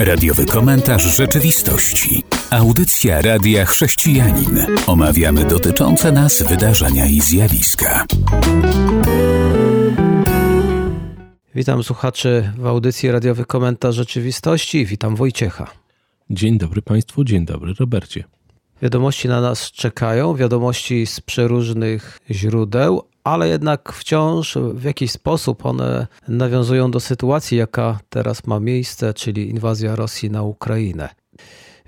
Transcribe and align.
Radiowy 0.00 0.46
komentarz 0.46 1.16
rzeczywistości. 1.16 2.22
Audycja 2.50 3.22
Radia 3.22 3.66
Chrześcijanin. 3.66 4.66
Omawiamy 4.86 5.44
dotyczące 5.44 6.12
nas 6.12 6.42
wydarzenia 6.42 7.06
i 7.06 7.20
zjawiska. 7.20 8.06
Witam 11.54 11.82
słuchaczy 11.82 12.52
w 12.58 12.66
audycji 12.66 13.10
Radiowy 13.10 13.44
Komentarz 13.44 13.94
Rzeczywistości. 13.94 14.86
Witam 14.86 15.16
Wojciecha. 15.16 15.70
Dzień 16.30 16.58
dobry 16.58 16.82
Państwu, 16.82 17.24
dzień 17.24 17.44
dobry 17.44 17.74
Robercie. 17.80 18.24
Wiadomości 18.82 19.28
na 19.28 19.40
nas 19.40 19.70
czekają, 19.70 20.34
wiadomości 20.34 21.06
z 21.06 21.20
przeróżnych 21.20 22.20
źródeł, 22.30 23.02
ale 23.24 23.48
jednak 23.48 23.92
wciąż 23.92 24.58
w 24.74 24.84
jakiś 24.84 25.10
sposób 25.10 25.66
one 25.66 26.06
nawiązują 26.28 26.90
do 26.90 27.00
sytuacji, 27.00 27.58
jaka 27.58 27.98
teraz 28.08 28.46
ma 28.46 28.60
miejsce, 28.60 29.14
czyli 29.14 29.50
inwazja 29.50 29.96
Rosji 29.96 30.30
na 30.30 30.42
Ukrainę. 30.42 31.08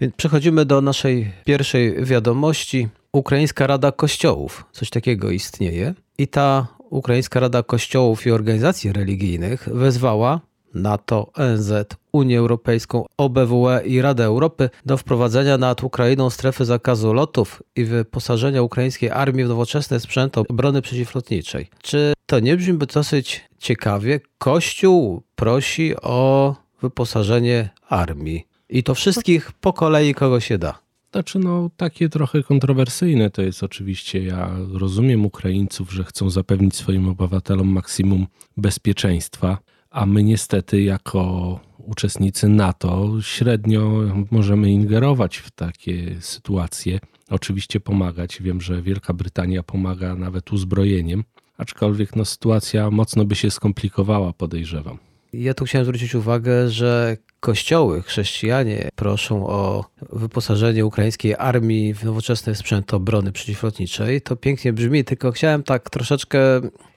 Więc 0.01 0.15
przechodzimy 0.15 0.65
do 0.65 0.81
naszej 0.81 1.33
pierwszej 1.45 2.05
wiadomości. 2.05 2.89
Ukraińska 3.13 3.67
Rada 3.67 3.93
Kościołów, 3.93 4.65
coś 4.73 4.91
takiego 4.91 5.31
istnieje. 5.31 5.95
I 6.19 6.29
ta 6.29 6.67
Ukraińska 6.91 7.41
Rada 7.41 7.63
Kościołów 7.63 8.27
i 8.27 8.31
Organizacji 8.31 8.93
Religijnych 8.93 9.69
wezwała 9.73 10.41
NATO, 10.75 11.33
ONZ, 11.35 11.73
Unię 12.13 12.39
Europejską, 12.39 13.05
OBWE 13.17 13.83
i 13.87 14.01
Radę 14.01 14.25
Europy 14.25 14.71
do 14.87 14.97
wprowadzenia 14.97 15.59
nad 15.59 15.85
Ukrainą 15.85 16.31
strefy 16.31 16.65
zakazu 16.65 17.13
lotów 17.13 17.63
i 17.77 17.85
wyposażenia 17.85 18.63
ukraińskiej 18.63 19.11
armii 19.11 19.45
w 19.45 19.49
nowoczesny 19.49 20.01
sprzęt 20.01 20.39
obrony 20.39 20.83
przeciwlotniczej. 20.83 21.69
Czy 21.83 22.13
to 22.27 22.41
nie 22.41 22.57
brzmi 22.57 22.79
dosyć 22.79 23.41
ciekawie? 23.59 24.21
Kościół 24.39 25.23
prosi 25.35 25.95
o 26.03 26.55
wyposażenie 26.83 27.71
armii. 27.89 28.47
I 28.69 28.83
to 28.83 28.95
wszystkich 28.95 29.53
po 29.53 29.73
kolei, 29.73 30.15
kogo 30.15 30.41
się 30.41 30.59
da. 30.59 30.79
Znaczy, 31.13 31.39
no, 31.39 31.71
takie 31.77 32.09
trochę 32.09 32.43
kontrowersyjne 32.43 33.31
to 33.31 33.43
jest 33.43 33.63
oczywiście. 33.63 34.25
Ja 34.25 34.51
rozumiem 34.73 35.27
Ukraińców, 35.27 35.93
że 35.93 36.05
chcą 36.05 36.31
zapewnić 36.31 36.77
swoim 36.77 37.09
obywatelom 37.09 37.69
maksimum 37.69 38.27
bezpieczeństwa, 38.57 39.59
a 39.93 40.07
my 40.07 40.23
niestety, 40.23 40.83
jako 40.83 41.61
uczestnicy 41.79 42.49
NATO, 42.49 43.09
średnio 43.21 44.03
możemy 44.31 44.71
ingerować 44.71 45.37
w 45.37 45.51
takie 45.51 46.17
sytuacje. 46.21 46.99
Oczywiście 47.31 47.81
pomagać. 47.81 48.43
Wiem, 48.43 48.61
że 48.61 48.83
Wielka 48.83 49.13
Brytania 49.13 49.63
pomaga 49.63 50.15
nawet 50.15 50.53
uzbrojeniem, 50.53 51.25
aczkolwiek 51.59 52.17
no, 52.17 52.25
sytuacja 52.25 52.91
mocno 52.91 53.25
by 53.25 53.35
się 53.35 53.51
skomplikowała, 53.51 54.33
podejrzewam. 54.33 54.99
Ja 55.33 55.55
tu 55.55 55.65
chciałem 55.65 55.85
zwrócić 55.85 56.15
uwagę, 56.15 56.69
że 56.69 57.17
kościoły, 57.41 58.03
chrześcijanie 58.03 58.89
proszą 58.97 59.47
o 59.47 59.85
wyposażenie 60.13 60.87
ukraińskiej 60.87 61.35
armii 61.39 61.95
w 61.95 62.05
nowoczesny 62.05 62.55
sprzęt 62.55 62.95
obrony 62.95 63.33
przeciwlotniczej. 63.33 64.21
To 64.23 64.37
pięknie 64.37 64.73
brzmi, 64.73 65.05
tylko 65.05 65.33
chciałem 65.33 65.63
tak 65.63 65.91
troszeczkę 65.91 66.39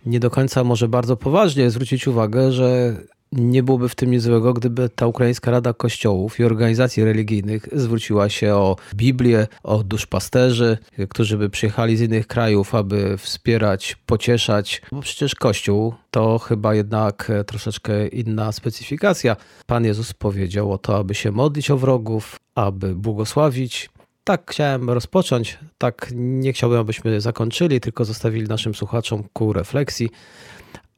nie 0.06 0.20
do 0.20 0.30
końca, 0.30 0.64
może 0.64 0.88
bardzo 0.88 1.18
poważnie 1.18 1.70
zwrócić 1.70 2.08
uwagę, 2.08 2.52
że 2.52 2.98
nie 3.36 3.64
byłoby 3.64 3.90
w 3.90 3.96
tym 3.96 4.12
nic 4.12 4.24
złego, 4.24 4.54
gdyby 4.54 4.90
ta 4.90 5.08
Ukraińska 5.08 5.52
Rada 5.52 5.74
Kościołów 5.74 6.40
i 6.40 6.44
organizacji 6.44 7.04
religijnych 7.04 7.70
zwróciła 7.72 8.30
się 8.30 8.56
o 8.56 8.76
Biblię, 8.96 9.48
o 9.64 9.84
duszpasterzy, 9.84 10.78
którzy 11.10 11.38
by 11.38 11.50
przyjechali 11.50 11.98
z 11.98 12.02
innych 12.02 12.28
krajów, 12.28 12.76
aby 12.76 13.18
wspierać, 13.18 13.98
pocieszać, 14.06 14.82
bo 14.92 15.02
przecież 15.02 15.36
Kościół 15.36 15.94
to 16.12 16.40
chyba 16.40 16.76
jednak 16.76 17.32
troszeczkę 17.48 18.08
inna 18.08 18.52
specyfikacja. 18.52 19.36
Pan 19.66 19.86
Jezus 19.86 20.14
powiedział 20.14 20.72
o 20.72 20.78
to, 20.78 20.98
aby 20.98 21.16
się 21.16 21.32
modlić 21.32 21.72
o 21.72 21.78
wrogów, 21.78 22.40
aby 22.56 22.96
błogosławić, 22.96 23.90
tak 24.24 24.52
chciałem 24.52 24.90
rozpocząć. 24.90 25.60
Tak 25.78 26.12
nie 26.16 26.54
chciałbym, 26.54 26.80
abyśmy 26.80 27.22
zakończyli, 27.22 27.82
tylko 27.82 28.06
zostawili 28.06 28.48
naszym 28.48 28.76
słuchaczom 28.76 29.24
ku 29.34 29.54
refleksji. 29.54 30.10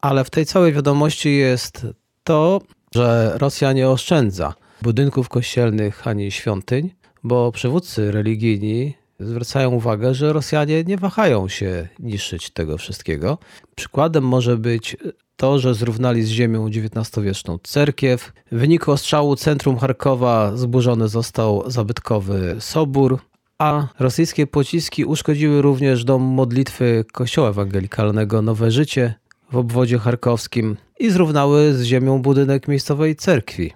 Ale 0.01 0.23
w 0.23 0.29
tej 0.29 0.45
całej 0.45 0.73
wiadomości 0.73 1.35
jest 1.35 1.87
to, 2.27 2.61
że 2.95 3.33
Rosja 3.37 3.73
nie 3.73 3.89
oszczędza 3.89 4.53
budynków 4.81 5.29
kościelnych 5.29 6.07
ani 6.07 6.31
świątyń, 6.31 6.89
bo 7.23 7.51
przywódcy 7.51 8.11
religijni 8.11 8.93
zwracają 9.19 9.71
uwagę, 9.71 10.13
że 10.13 10.33
Rosjanie 10.33 10.83
nie 10.83 10.97
wahają 10.97 11.47
się 11.47 11.87
niszczyć 11.99 12.49
tego 12.49 12.77
wszystkiego. 12.77 13.37
Przykładem 13.75 14.23
może 14.23 14.57
być 14.57 14.97
to, 15.35 15.59
że 15.59 15.73
zrównali 15.73 16.23
z 16.23 16.29
ziemią 16.29 16.67
XIX-wieczną 16.67 17.59
cerkiew. 17.63 18.33
W 18.51 18.55
wyniku 18.59 18.91
ostrzału 18.91 19.35
centrum 19.35 19.77
Charkowa 19.77 20.57
zburzony 20.57 21.07
został 21.07 21.71
zabytkowy 21.71 22.55
sobór, 22.59 23.19
a 23.57 23.87
rosyjskie 23.99 24.47
pociski 24.47 25.05
uszkodziły 25.05 25.61
również 25.61 26.03
dom 26.03 26.21
modlitwy 26.21 27.05
kościoła 27.11 27.49
ewangelikalnego 27.49 28.41
Nowe 28.41 28.71
Życie 28.71 29.13
w 29.51 29.57
obwodzie 29.57 29.99
charkowskim 29.99 30.77
i 30.99 31.09
zrównały 31.09 31.73
z 31.73 31.83
ziemią 31.83 32.21
budynek 32.21 32.67
miejscowej 32.67 33.15
cerkwi. 33.15 33.73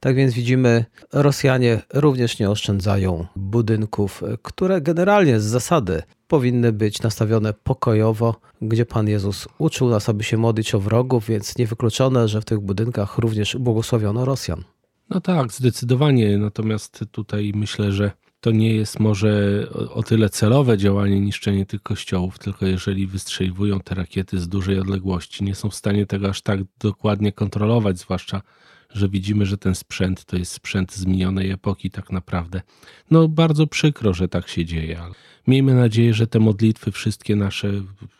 Tak 0.00 0.16
więc 0.16 0.34
widzimy, 0.34 0.84
Rosjanie 1.12 1.82
również 1.94 2.38
nie 2.38 2.50
oszczędzają 2.50 3.26
budynków, 3.36 4.22
które 4.42 4.80
generalnie 4.80 5.40
z 5.40 5.44
zasady 5.44 6.02
powinny 6.28 6.72
być 6.72 7.02
nastawione 7.02 7.52
pokojowo, 7.52 8.36
gdzie 8.62 8.86
Pan 8.86 9.08
Jezus 9.08 9.48
uczył 9.58 9.88
nas, 9.88 10.08
aby 10.08 10.24
się 10.24 10.36
modlić 10.36 10.74
o 10.74 10.80
wrogów, 10.80 11.26
więc 11.26 11.58
niewykluczone, 11.58 12.28
że 12.28 12.40
w 12.40 12.44
tych 12.44 12.60
budynkach 12.60 13.18
również 13.18 13.56
błogosławiono 13.56 14.24
Rosjan. 14.24 14.64
No 15.10 15.20
tak, 15.20 15.52
zdecydowanie. 15.52 16.38
Natomiast 16.38 17.04
tutaj 17.10 17.52
myślę, 17.54 17.92
że 17.92 18.10
to 18.42 18.50
nie 18.50 18.74
jest 18.74 19.00
może 19.00 19.66
o 19.94 20.02
tyle 20.02 20.28
celowe 20.30 20.78
działanie 20.78 21.20
niszczenie 21.20 21.66
tych 21.66 21.82
kościołów, 21.82 22.38
tylko 22.38 22.66
jeżeli 22.66 23.06
wystrzeliwują 23.06 23.80
te 23.80 23.94
rakiety 23.94 24.38
z 24.38 24.48
dużej 24.48 24.80
odległości, 24.80 25.44
nie 25.44 25.54
są 25.54 25.70
w 25.70 25.74
stanie 25.74 26.06
tego 26.06 26.28
aż 26.28 26.42
tak 26.42 26.60
dokładnie 26.80 27.32
kontrolować, 27.32 27.98
zwłaszcza 27.98 28.42
że 28.90 29.08
widzimy, 29.08 29.46
że 29.46 29.58
ten 29.58 29.74
sprzęt 29.74 30.24
to 30.24 30.36
jest 30.36 30.52
sprzęt 30.52 30.92
z 30.92 31.06
minionej 31.06 31.50
epoki 31.50 31.90
tak 31.90 32.12
naprawdę. 32.12 32.62
No 33.10 33.28
bardzo 33.28 33.66
przykro, 33.66 34.14
że 34.14 34.28
tak 34.28 34.48
się 34.48 34.64
dzieje, 34.64 35.00
ale 35.00 35.14
miejmy 35.46 35.74
nadzieję, 35.74 36.14
że 36.14 36.26
te 36.26 36.38
modlitwy 36.38 36.92
wszystkie 36.92 37.36
nasze 37.36 37.68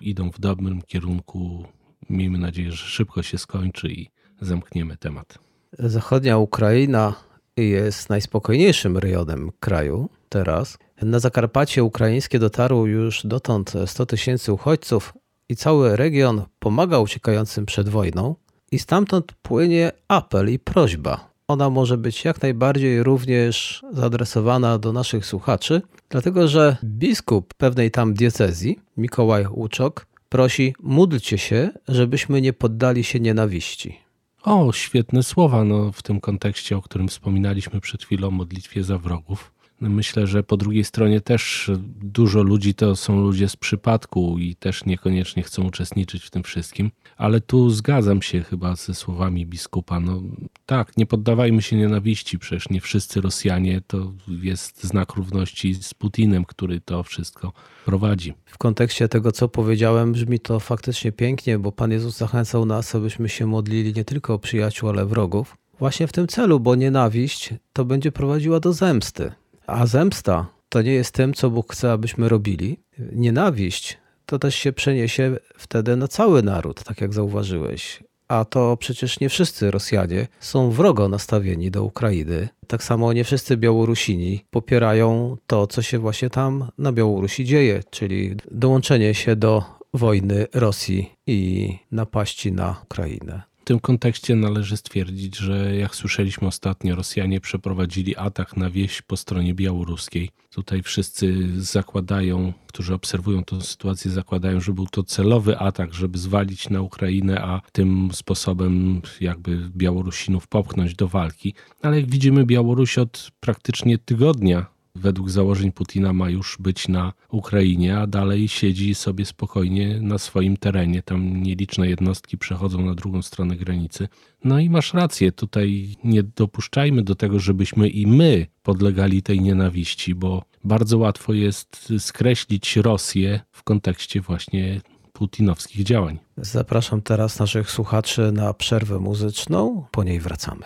idą 0.01 0.31
w 0.31 0.41
dobrym 0.41 0.83
kierunku. 0.83 1.67
Miejmy 2.11 2.39
nadzieję, 2.39 2.73
że 2.73 2.87
szybko 2.87 3.23
się 3.23 3.39
skończy 3.39 3.89
i 3.89 4.11
zamkniemy 4.41 4.97
temat. 4.97 5.39
Zachodnia 5.79 6.39
Ukraina 6.39 7.15
jest 7.57 8.11
najspokojniejszym 8.11 8.99
rejonem 8.99 9.51
kraju 9.61 10.09
teraz. 10.29 10.79
Na 11.03 11.19
Zakarpacie 11.19 11.85
ukraińskie 11.85 12.39
dotarło 12.39 12.87
już 12.87 13.27
dotąd 13.27 13.73
100 13.87 14.07
tysięcy 14.07 14.53
uchodźców 14.53 15.15
i 15.49 15.57
cały 15.57 15.97
region 15.97 16.43
pomaga 16.59 16.99
uciekającym 16.99 17.67
przed 17.67 17.89
wojną. 17.89 18.35
I 18.71 18.79
stamtąd 18.79 19.33
płynie 19.33 19.93
apel 20.09 20.53
i 20.53 20.59
prośba. 20.59 21.33
Ona 21.49 21.71
może 21.71 21.99
być 21.99 22.25
jak 22.25 22.43
najbardziej 22.43 23.03
również 23.03 23.83
zaadresowana 23.93 24.79
do 24.79 24.93
naszych 24.93 25.27
słuchaczy, 25.27 25.83
dlatego 26.09 26.49
że 26.49 26.77
biskup 26.85 27.55
pewnej 27.55 27.91
tam 27.91 28.15
diecezji, 28.15 28.79
Mikołaj 28.97 29.47
Łuczok, 29.47 30.07
prosi: 30.29 30.75
módlcie 30.81 31.39
się, 31.39 31.71
żebyśmy 31.89 32.41
nie 32.41 32.53
poddali 32.53 33.05
się 33.05 33.21
nienawiści. 33.21 34.02
O, 34.43 34.73
świetne 34.73 35.23
słowa 35.23 35.65
no, 35.65 35.93
w 35.93 36.03
tym 36.03 36.21
kontekście, 36.21 36.77
o 36.77 36.83
którym 36.83 37.09
wspominaliśmy 37.09 37.81
przed 37.81 38.05
chwilą, 38.05 38.31
modlitwie 38.31 38.85
za 38.85 38.99
wrogów. 38.99 39.53
Myślę, 39.89 40.27
że 40.27 40.43
po 40.43 40.57
drugiej 40.57 40.85
stronie 40.85 41.21
też 41.21 41.71
dużo 42.03 42.43
ludzi 42.43 42.75
to 42.75 42.97
są 42.97 43.21
ludzie 43.21 43.49
z 43.49 43.57
przypadku 43.57 44.39
i 44.39 44.57
też 44.57 44.85
niekoniecznie 44.85 45.43
chcą 45.43 45.65
uczestniczyć 45.65 46.25
w 46.25 46.31
tym 46.31 46.43
wszystkim, 46.43 46.91
ale 47.17 47.41
tu 47.41 47.71
zgadzam 47.71 48.23
się 48.23 48.43
chyba 48.43 48.77
ze 48.77 48.95
słowami 48.95 49.47
biskupa. 49.47 50.01
No 50.01 50.23
tak, 50.67 50.97
nie 50.97 51.07
poddawajmy 51.07 51.63
się 51.63 51.77
nienawiści, 51.77 52.39
przecież 52.39 52.69
nie 52.69 52.81
wszyscy 52.81 53.21
Rosjanie 53.21 53.81
to 53.87 54.13
jest 54.29 54.85
znak 54.85 55.15
równości 55.15 55.75
z 55.75 55.95
Putinem, 55.95 56.45
który 56.45 56.81
to 56.81 57.03
wszystko 57.03 57.53
prowadzi. 57.85 58.35
W 58.47 58.59
kontekście 58.59 59.09
tego, 59.09 59.33
co 59.33 59.49
powiedziałem, 59.49 60.13
brzmi 60.13 60.41
to 60.41 60.61
faktycznie 60.61 61.13
pięknie, 61.13 61.59
bo 61.59 61.73
Pan 61.73 61.91
Jezus 61.91 62.17
zachęcał 62.17 62.67
nas, 62.67 62.95
abyśmy 62.95 63.29
się 63.29 63.47
modlili 63.47 63.93
nie 63.95 64.05
tylko 64.05 64.35
o 64.35 64.39
przyjaciół, 64.39 64.89
ale 64.89 65.07
wrogów. 65.07 65.57
Właśnie 65.79 66.07
w 66.07 66.13
tym 66.13 66.27
celu, 66.27 66.61
bo 66.61 66.75
nienawiść 66.75 67.55
to 67.73 67.85
będzie 67.85 68.13
prowadziła 68.13 68.61
do 68.61 68.73
zemsty. 68.73 69.33
A 69.67 69.87
zemsta 69.87 70.47
to 70.69 70.83
nie 70.83 70.93
jest 70.93 71.15
tym, 71.15 71.35
co 71.35 71.51
Bóg 71.51 71.73
chce, 71.73 71.93
abyśmy 71.93 72.29
robili. 72.29 72.79
Nienawiść 73.13 73.99
to 74.27 74.39
też 74.39 74.55
się 74.55 74.73
przeniesie 74.73 75.37
wtedy 75.59 75.97
na 75.97 76.09
cały 76.09 76.43
naród, 76.43 76.85
tak 76.85 77.01
jak 77.01 77.15
zauważyłeś. 77.15 78.03
A 78.29 78.45
to 78.45 78.77
przecież 78.77 79.21
nie 79.21 79.29
wszyscy 79.29 79.71
Rosjanie 79.71 80.27
są 80.41 80.71
wrogo 80.71 81.09
nastawieni 81.09 81.71
do 81.71 81.85
Ukrainy. 81.85 82.49
Tak 82.67 82.85
samo 82.85 83.13
nie 83.13 83.25
wszyscy 83.25 83.57
Białorusini 83.57 84.45
popierają 84.51 85.37
to, 85.47 85.67
co 85.67 85.83
się 85.83 85.99
właśnie 85.99 86.31
tam 86.31 86.71
na 86.79 86.93
Białorusi 86.93 87.45
dzieje, 87.45 87.83
czyli 87.91 88.37
dołączenie 88.51 89.15
się 89.15 89.37
do 89.37 89.65
wojny 89.95 90.47
Rosji 90.55 91.13
i 91.27 91.71
napaści 91.91 92.53
na 92.53 92.81
Ukrainę. 92.85 93.52
W 93.63 93.65
tym 93.65 93.81
kontekście 93.81 94.37
należy 94.37 94.77
stwierdzić, 94.77 95.37
że 95.37 95.77
jak 95.77 95.95
słyszeliśmy 95.95 96.49
ostatnio, 96.49 96.97
Rosjanie 96.97 97.41
przeprowadzili 97.41 98.17
atak 98.17 98.57
na 98.57 98.71
wieś 98.71 99.03
po 99.03 99.17
stronie 99.17 99.55
białoruskiej. 99.55 100.31
Tutaj 100.51 100.83
wszyscy 100.83 101.49
zakładają, 101.57 102.53
którzy 102.67 102.95
obserwują 102.95 103.45
tę 103.45 103.61
sytuację, 103.61 104.11
zakładają, 104.11 104.61
że 104.61 104.73
był 104.73 104.87
to 104.87 105.03
celowy 105.03 105.59
atak, 105.59 105.95
żeby 105.95 106.19
zwalić 106.19 106.71
na 106.71 106.81
Ukrainę, 106.81 107.43
a 107.43 107.61
tym 107.73 108.09
sposobem 108.13 109.03
jakby 109.21 109.71
Białorusinów 109.77 110.47
popchnąć 110.49 110.95
do 110.95 111.09
walki. 111.09 111.55
Ale 111.83 112.01
jak 112.01 112.11
widzimy, 112.11 112.47
Białoruś 112.47 112.99
od 112.99 113.31
praktycznie 113.41 113.99
tygodnia 113.99 114.67
według 114.95 115.31
założeń 115.31 115.73
Putina 115.73 116.13
ma 116.13 116.31
już 116.31 116.57
być 116.61 116.89
na 116.89 117.13
Ukrainie, 117.31 117.99
a 117.99 118.07
dalej 118.07 118.49
siedzi 118.49 118.95
sobie 118.95 119.25
spokojnie 119.25 120.01
na 120.01 120.19
swoim 120.19 120.57
terenie. 120.57 121.03
Tam 121.03 121.43
nieliczne 121.43 121.89
jednostki 121.89 122.39
przechodzą 122.39 122.85
na 122.85 122.95
drugą 122.95 123.23
stronę 123.23 123.57
granicy. 123.57 124.09
No 124.45 124.59
i 124.59 124.71
masz 124.71 124.95
rację, 124.95 125.33
tutaj 125.33 125.97
nie 126.05 126.23
dopuszczajmy 126.23 127.03
do 127.03 127.15
tego, 127.15 127.39
żebyśmy 127.39 127.89
i 127.89 128.07
my 128.07 128.47
podlegali 128.63 129.23
tej 129.23 129.41
nienawiści, 129.41 130.15
bo 130.15 130.43
bardzo 130.65 130.99
łatwo 130.99 131.33
jest 131.33 131.93
skreślić 131.99 132.77
Rosję 132.77 133.41
w 133.53 133.63
kontekście 133.63 134.21
właśnie 134.21 134.81
putinowskich 135.13 135.85
działań. 135.85 136.19
Zapraszam 136.37 137.03
teraz 137.03 137.39
naszych 137.39 137.71
słuchaczy 137.71 138.33
na 138.33 138.55
przerwę 138.55 138.99
muzyczną, 138.99 139.87
po 139.91 140.05
niej 140.05 140.21
wracamy. 140.21 140.65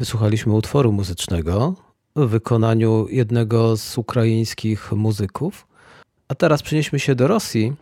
Wysłuchaliśmy 0.00 0.52
utworu 0.52 0.92
muzycznego 0.92 1.74
w 2.16 2.26
wykonaniu 2.26 3.06
jednego 3.10 3.76
z 3.76 3.98
ukraińskich 3.98 4.92
muzyków. 4.92 5.66
A 6.28 6.34
teraz 6.34 6.62
przenieśmy 6.62 6.98
się 6.98 7.14
do 7.14 7.28
Rosji, 7.28 7.72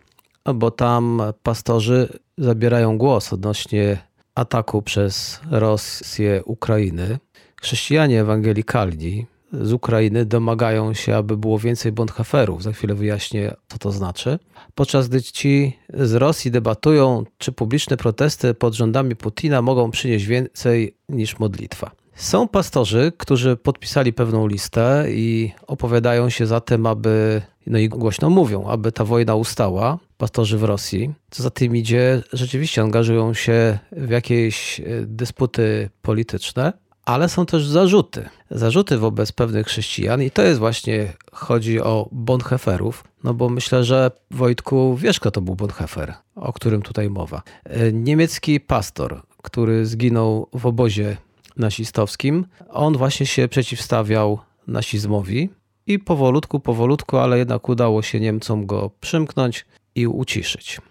bo 0.55 0.71
tam 0.71 1.21
pastorzy 1.43 2.19
zabierają 2.37 2.97
głos 2.97 3.33
odnośnie 3.33 3.97
ataku 4.35 4.81
przez 4.81 5.39
Rosję 5.51 6.43
Ukrainy. 6.45 7.19
Chrześcijanie 7.61 8.21
ewangelikalni 8.21 9.25
z 9.53 9.73
Ukrainy 9.73 10.25
domagają 10.25 10.93
się, 10.93 11.15
aby 11.15 11.37
było 11.37 11.59
więcej 11.59 11.91
bondhaferów. 11.91 12.63
Za 12.63 12.71
chwilę 12.71 12.95
wyjaśnię, 12.95 13.55
co 13.67 13.77
to 13.77 13.91
znaczy. 13.91 14.39
Podczas 14.75 15.07
gdy 15.07 15.21
ci 15.21 15.77
z 15.93 16.13
Rosji 16.13 16.51
debatują, 16.51 17.23
czy 17.37 17.51
publiczne 17.51 17.97
protesty 17.97 18.53
pod 18.53 18.73
rządami 18.73 19.15
Putina 19.15 19.61
mogą 19.61 19.91
przynieść 19.91 20.25
więcej 20.25 20.95
niż 21.09 21.39
modlitwa. 21.39 21.91
Są 22.19 22.47
pastorzy, 22.47 23.11
którzy 23.17 23.57
podpisali 23.57 24.13
pewną 24.13 24.47
listę 24.47 25.05
i 25.09 25.51
opowiadają 25.67 26.29
się 26.29 26.45
za 26.45 26.61
tym, 26.61 26.85
aby, 26.85 27.41
no 27.67 27.77
i 27.77 27.89
głośno 27.89 28.29
mówią, 28.29 28.67
aby 28.67 28.91
ta 28.91 29.05
wojna 29.05 29.35
ustała. 29.35 29.97
Pastorzy 30.17 30.57
w 30.57 30.63
Rosji. 30.63 31.13
Co 31.29 31.43
za 31.43 31.49
tym 31.49 31.75
idzie, 31.75 32.23
rzeczywiście 32.33 32.81
angażują 32.81 33.33
się 33.33 33.79
w 33.91 34.09
jakieś 34.09 34.79
e, 34.79 34.83
dysputy 35.01 35.89
polityczne, 36.01 36.73
ale 37.05 37.29
są 37.29 37.45
też 37.45 37.67
zarzuty. 37.67 38.29
Zarzuty 38.51 38.97
wobec 38.97 39.31
pewnych 39.31 39.67
chrześcijan 39.67 40.23
i 40.23 40.31
to 40.31 40.41
jest 40.41 40.59
właśnie, 40.59 41.13
chodzi 41.31 41.81
o 41.81 42.09
Bonheferów, 42.11 43.03
no 43.23 43.33
bo 43.33 43.49
myślę, 43.49 43.83
że 43.83 44.11
Wojtku, 44.31 44.95
wiesz 44.95 45.19
kto 45.19 45.31
to 45.31 45.41
był 45.41 45.55
Bonhefer, 45.55 46.13
o 46.35 46.53
którym 46.53 46.81
tutaj 46.81 47.09
mowa. 47.09 47.41
E, 47.63 47.93
niemiecki 47.93 48.59
pastor, 48.59 49.21
który 49.43 49.85
zginął 49.85 50.47
w 50.53 50.65
obozie 50.65 51.17
nazistowskim. 51.59 52.45
On 52.69 52.97
właśnie 52.97 53.25
się 53.25 53.47
przeciwstawiał 53.47 54.39
nazizmowi 54.67 55.49
i 55.87 55.99
powolutku, 55.99 56.59
powolutku, 56.59 57.17
ale 57.17 57.37
jednak 57.37 57.69
udało 57.69 58.01
się 58.01 58.19
Niemcom 58.19 58.65
go 58.65 58.91
przymknąć 59.01 59.65
i 59.95 60.07
uciszyć. 60.07 60.81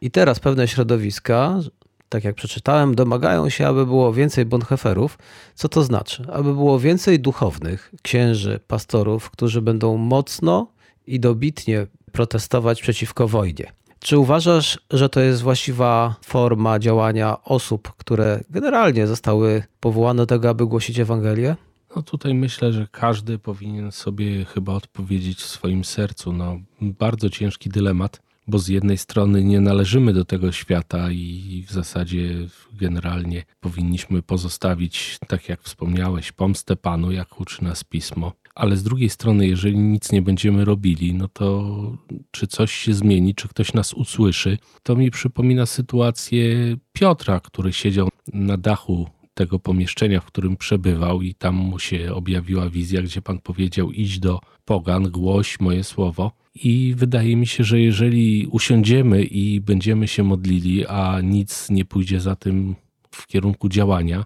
I 0.00 0.10
teraz 0.10 0.40
pewne 0.40 0.68
środowiska, 0.68 1.58
tak 2.08 2.24
jak 2.24 2.34
przeczytałem, 2.34 2.94
domagają 2.94 3.48
się, 3.48 3.66
aby 3.66 3.86
było 3.86 4.12
więcej 4.12 4.44
bonheferów. 4.44 5.18
Co 5.54 5.68
to 5.68 5.84
znaczy? 5.84 6.26
Aby 6.32 6.54
było 6.54 6.80
więcej 6.80 7.20
duchownych, 7.20 7.94
księży, 8.02 8.60
pastorów, 8.66 9.30
którzy 9.30 9.62
będą 9.62 9.96
mocno 9.96 10.72
i 11.06 11.20
dobitnie 11.20 11.86
protestować 12.12 12.82
przeciwko 12.82 13.28
wojnie. 13.28 13.77
Czy 14.00 14.18
uważasz, 14.18 14.78
że 14.90 15.08
to 15.08 15.20
jest 15.20 15.42
właściwa 15.42 16.16
forma 16.24 16.78
działania 16.78 17.42
osób, 17.44 17.92
które 17.96 18.40
generalnie 18.50 19.06
zostały 19.06 19.62
powołane 19.80 20.22
do 20.22 20.26
tego, 20.26 20.48
aby 20.48 20.66
głosić 20.66 20.98
Ewangelię? 20.98 21.56
No 21.96 22.02
tutaj 22.02 22.34
myślę, 22.34 22.72
że 22.72 22.86
każdy 22.90 23.38
powinien 23.38 23.92
sobie 23.92 24.44
chyba 24.44 24.72
odpowiedzieć 24.72 25.38
w 25.38 25.46
swoim 25.46 25.84
sercu. 25.84 26.32
No, 26.32 26.60
bardzo 26.80 27.30
ciężki 27.30 27.70
dylemat, 27.70 28.22
bo 28.48 28.58
z 28.58 28.68
jednej 28.68 28.98
strony 28.98 29.44
nie 29.44 29.60
należymy 29.60 30.12
do 30.12 30.24
tego 30.24 30.52
świata 30.52 31.10
i 31.10 31.64
w 31.68 31.72
zasadzie 31.72 32.34
generalnie 32.72 33.44
powinniśmy 33.60 34.22
pozostawić, 34.22 35.18
tak 35.28 35.48
jak 35.48 35.62
wspomniałeś, 35.62 36.32
pomstę 36.32 36.76
Panu, 36.76 37.12
jak 37.12 37.40
uczy 37.40 37.64
nas 37.64 37.84
Pismo 37.84 38.32
ale 38.58 38.76
z 38.76 38.82
drugiej 38.82 39.08
strony, 39.08 39.46
jeżeli 39.46 39.78
nic 39.78 40.12
nie 40.12 40.22
będziemy 40.22 40.64
robili, 40.64 41.14
no 41.14 41.28
to 41.28 41.96
czy 42.30 42.46
coś 42.46 42.72
się 42.72 42.94
zmieni, 42.94 43.34
czy 43.34 43.48
ktoś 43.48 43.74
nas 43.74 43.94
usłyszy, 43.94 44.58
to 44.82 44.96
mi 44.96 45.10
przypomina 45.10 45.66
sytuację 45.66 46.76
Piotra, 46.92 47.40
który 47.40 47.72
siedział 47.72 48.08
na 48.32 48.56
dachu 48.56 49.08
tego 49.34 49.58
pomieszczenia, 49.58 50.20
w 50.20 50.24
którym 50.24 50.56
przebywał, 50.56 51.22
i 51.22 51.34
tam 51.34 51.54
mu 51.54 51.78
się 51.78 52.14
objawiła 52.14 52.70
wizja, 52.70 53.02
gdzie 53.02 53.22
Pan 53.22 53.38
powiedział: 53.38 53.92
idź 53.92 54.18
do 54.18 54.40
Pogan, 54.64 55.10
głoś 55.10 55.60
moje 55.60 55.84
słowo. 55.84 56.32
I 56.54 56.94
wydaje 56.96 57.36
mi 57.36 57.46
się, 57.46 57.64
że 57.64 57.80
jeżeli 57.80 58.46
usiądziemy 58.46 59.24
i 59.24 59.60
będziemy 59.60 60.08
się 60.08 60.22
modlili, 60.22 60.86
a 60.86 61.20
nic 61.20 61.70
nie 61.70 61.84
pójdzie 61.84 62.20
za 62.20 62.36
tym 62.36 62.74
w 63.10 63.26
kierunku 63.26 63.68
działania, 63.68 64.24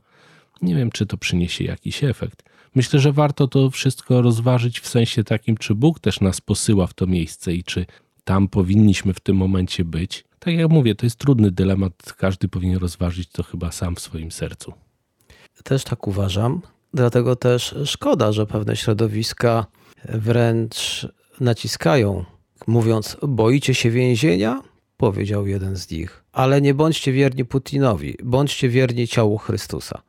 nie 0.62 0.74
wiem, 0.74 0.90
czy 0.90 1.06
to 1.06 1.16
przyniesie 1.16 1.64
jakiś 1.64 2.04
efekt. 2.04 2.51
Myślę, 2.74 3.00
że 3.00 3.12
warto 3.12 3.48
to 3.48 3.70
wszystko 3.70 4.22
rozważyć 4.22 4.80
w 4.80 4.88
sensie 4.88 5.24
takim, 5.24 5.56
czy 5.56 5.74
Bóg 5.74 6.00
też 6.00 6.20
nas 6.20 6.40
posyła 6.40 6.86
w 6.86 6.94
to 6.94 7.06
miejsce 7.06 7.54
i 7.54 7.64
czy 7.64 7.86
tam 8.24 8.48
powinniśmy 8.48 9.14
w 9.14 9.20
tym 9.20 9.36
momencie 9.36 9.84
być. 9.84 10.24
Tak 10.38 10.54
jak 10.54 10.70
mówię, 10.70 10.94
to 10.94 11.06
jest 11.06 11.16
trudny 11.16 11.50
dylemat, 11.50 12.12
każdy 12.16 12.48
powinien 12.48 12.78
rozważyć 12.78 13.28
to 13.28 13.42
chyba 13.42 13.72
sam 13.72 13.94
w 13.94 14.00
swoim 14.00 14.32
sercu. 14.32 14.72
Też 15.64 15.84
tak 15.84 16.06
uważam, 16.06 16.62
dlatego 16.94 17.36
też 17.36 17.74
szkoda, 17.84 18.32
że 18.32 18.46
pewne 18.46 18.76
środowiska 18.76 19.66
wręcz 20.04 21.06
naciskają, 21.40 22.24
mówiąc: 22.66 23.16
Boicie 23.28 23.74
się 23.74 23.90
więzienia? 23.90 24.62
Powiedział 24.96 25.46
jeden 25.46 25.76
z 25.76 25.90
nich. 25.90 26.24
Ale 26.32 26.60
nie 26.60 26.74
bądźcie 26.74 27.12
wierni 27.12 27.44
Putinowi, 27.44 28.16
bądźcie 28.22 28.68
wierni 28.68 29.08
ciału 29.08 29.38
Chrystusa. 29.38 30.02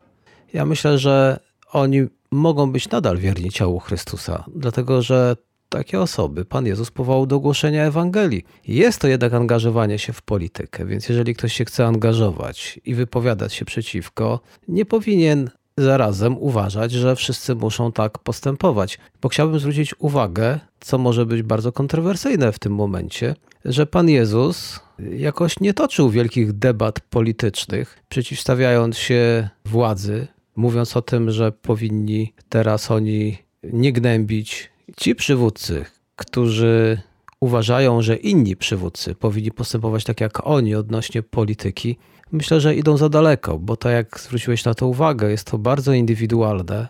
Ja 0.54 0.66
myślę, 0.66 0.98
że 0.98 1.40
oni 1.74 2.02
mogą 2.32 2.72
być 2.72 2.90
nadal 2.90 3.18
wierni 3.18 3.52
ciału 3.52 3.80
Chrystusa, 3.80 4.44
dlatego 4.56 5.02
że 5.02 5.36
takie 5.70 6.02
osoby 6.02 6.46
Pan 6.46 6.66
Jezus 6.66 6.92
powołał 6.92 7.26
do 7.26 7.40
głoszenia 7.40 7.84
Ewangelii. 7.84 8.46
Jest 8.68 9.00
to 9.00 9.08
jednak 9.08 9.34
angażowanie 9.34 10.00
się 10.00 10.14
w 10.14 10.22
politykę, 10.22 10.86
więc 10.86 11.10
jeżeli 11.10 11.36
ktoś 11.36 11.54
się 11.54 11.66
chce 11.66 11.86
angażować 11.86 12.80
i 12.86 12.96
wypowiadać 12.96 13.54
się 13.54 13.66
przeciwko, 13.66 14.40
nie 14.68 14.86
powinien 14.86 15.50
zarazem 15.78 16.38
uważać, 16.38 16.92
że 16.92 17.16
wszyscy 17.16 17.56
muszą 17.56 17.92
tak 17.92 18.20
postępować. 18.20 19.00
Bo 19.22 19.30
chciałbym 19.30 19.60
zwrócić 19.60 19.96
uwagę, 20.00 20.60
co 20.80 20.98
może 20.98 21.26
być 21.26 21.42
bardzo 21.42 21.72
kontrowersyjne 21.72 22.52
w 22.52 22.60
tym 22.60 22.76
momencie, 22.76 23.36
że 23.66 23.86
Pan 23.86 24.10
Jezus 24.10 24.80
jakoś 25.00 25.60
nie 25.60 25.74
toczył 25.74 26.10
wielkich 26.10 26.54
debat 26.54 27.00
politycznych, 27.00 28.00
przeciwstawiając 28.10 28.98
się 28.98 29.50
władzy, 29.66 30.28
mówiąc 30.56 30.98
o 30.98 31.02
tym, 31.02 31.32
że 31.32 31.52
powinni 31.52 32.34
teraz 32.50 32.92
oni 32.92 33.38
nie 33.64 33.94
gnębić. 33.94 34.72
Ci 34.98 35.16
przywódcy, 35.16 35.86
którzy 36.16 37.02
uważają, 37.40 38.02
że 38.02 38.16
inni 38.16 38.56
przywódcy 38.56 39.16
powinni 39.16 39.52
postępować 39.52 40.04
tak 40.04 40.22
jak 40.22 40.48
oni 40.48 40.76
odnośnie 40.76 41.24
polityki, 41.24 41.98
myślę, 42.32 42.62
że 42.62 42.76
idą 42.76 42.98
za 42.98 43.10
daleko, 43.10 43.60
bo 43.60 43.78
tak 43.78 43.92
jak 43.92 44.20
zwróciłeś 44.20 44.66
na 44.66 44.74
to 44.74 44.88
uwagę, 44.88 45.32
jest 45.32 45.52
to 45.52 45.58
bardzo 45.58 45.94
indywidualne, 45.94 46.88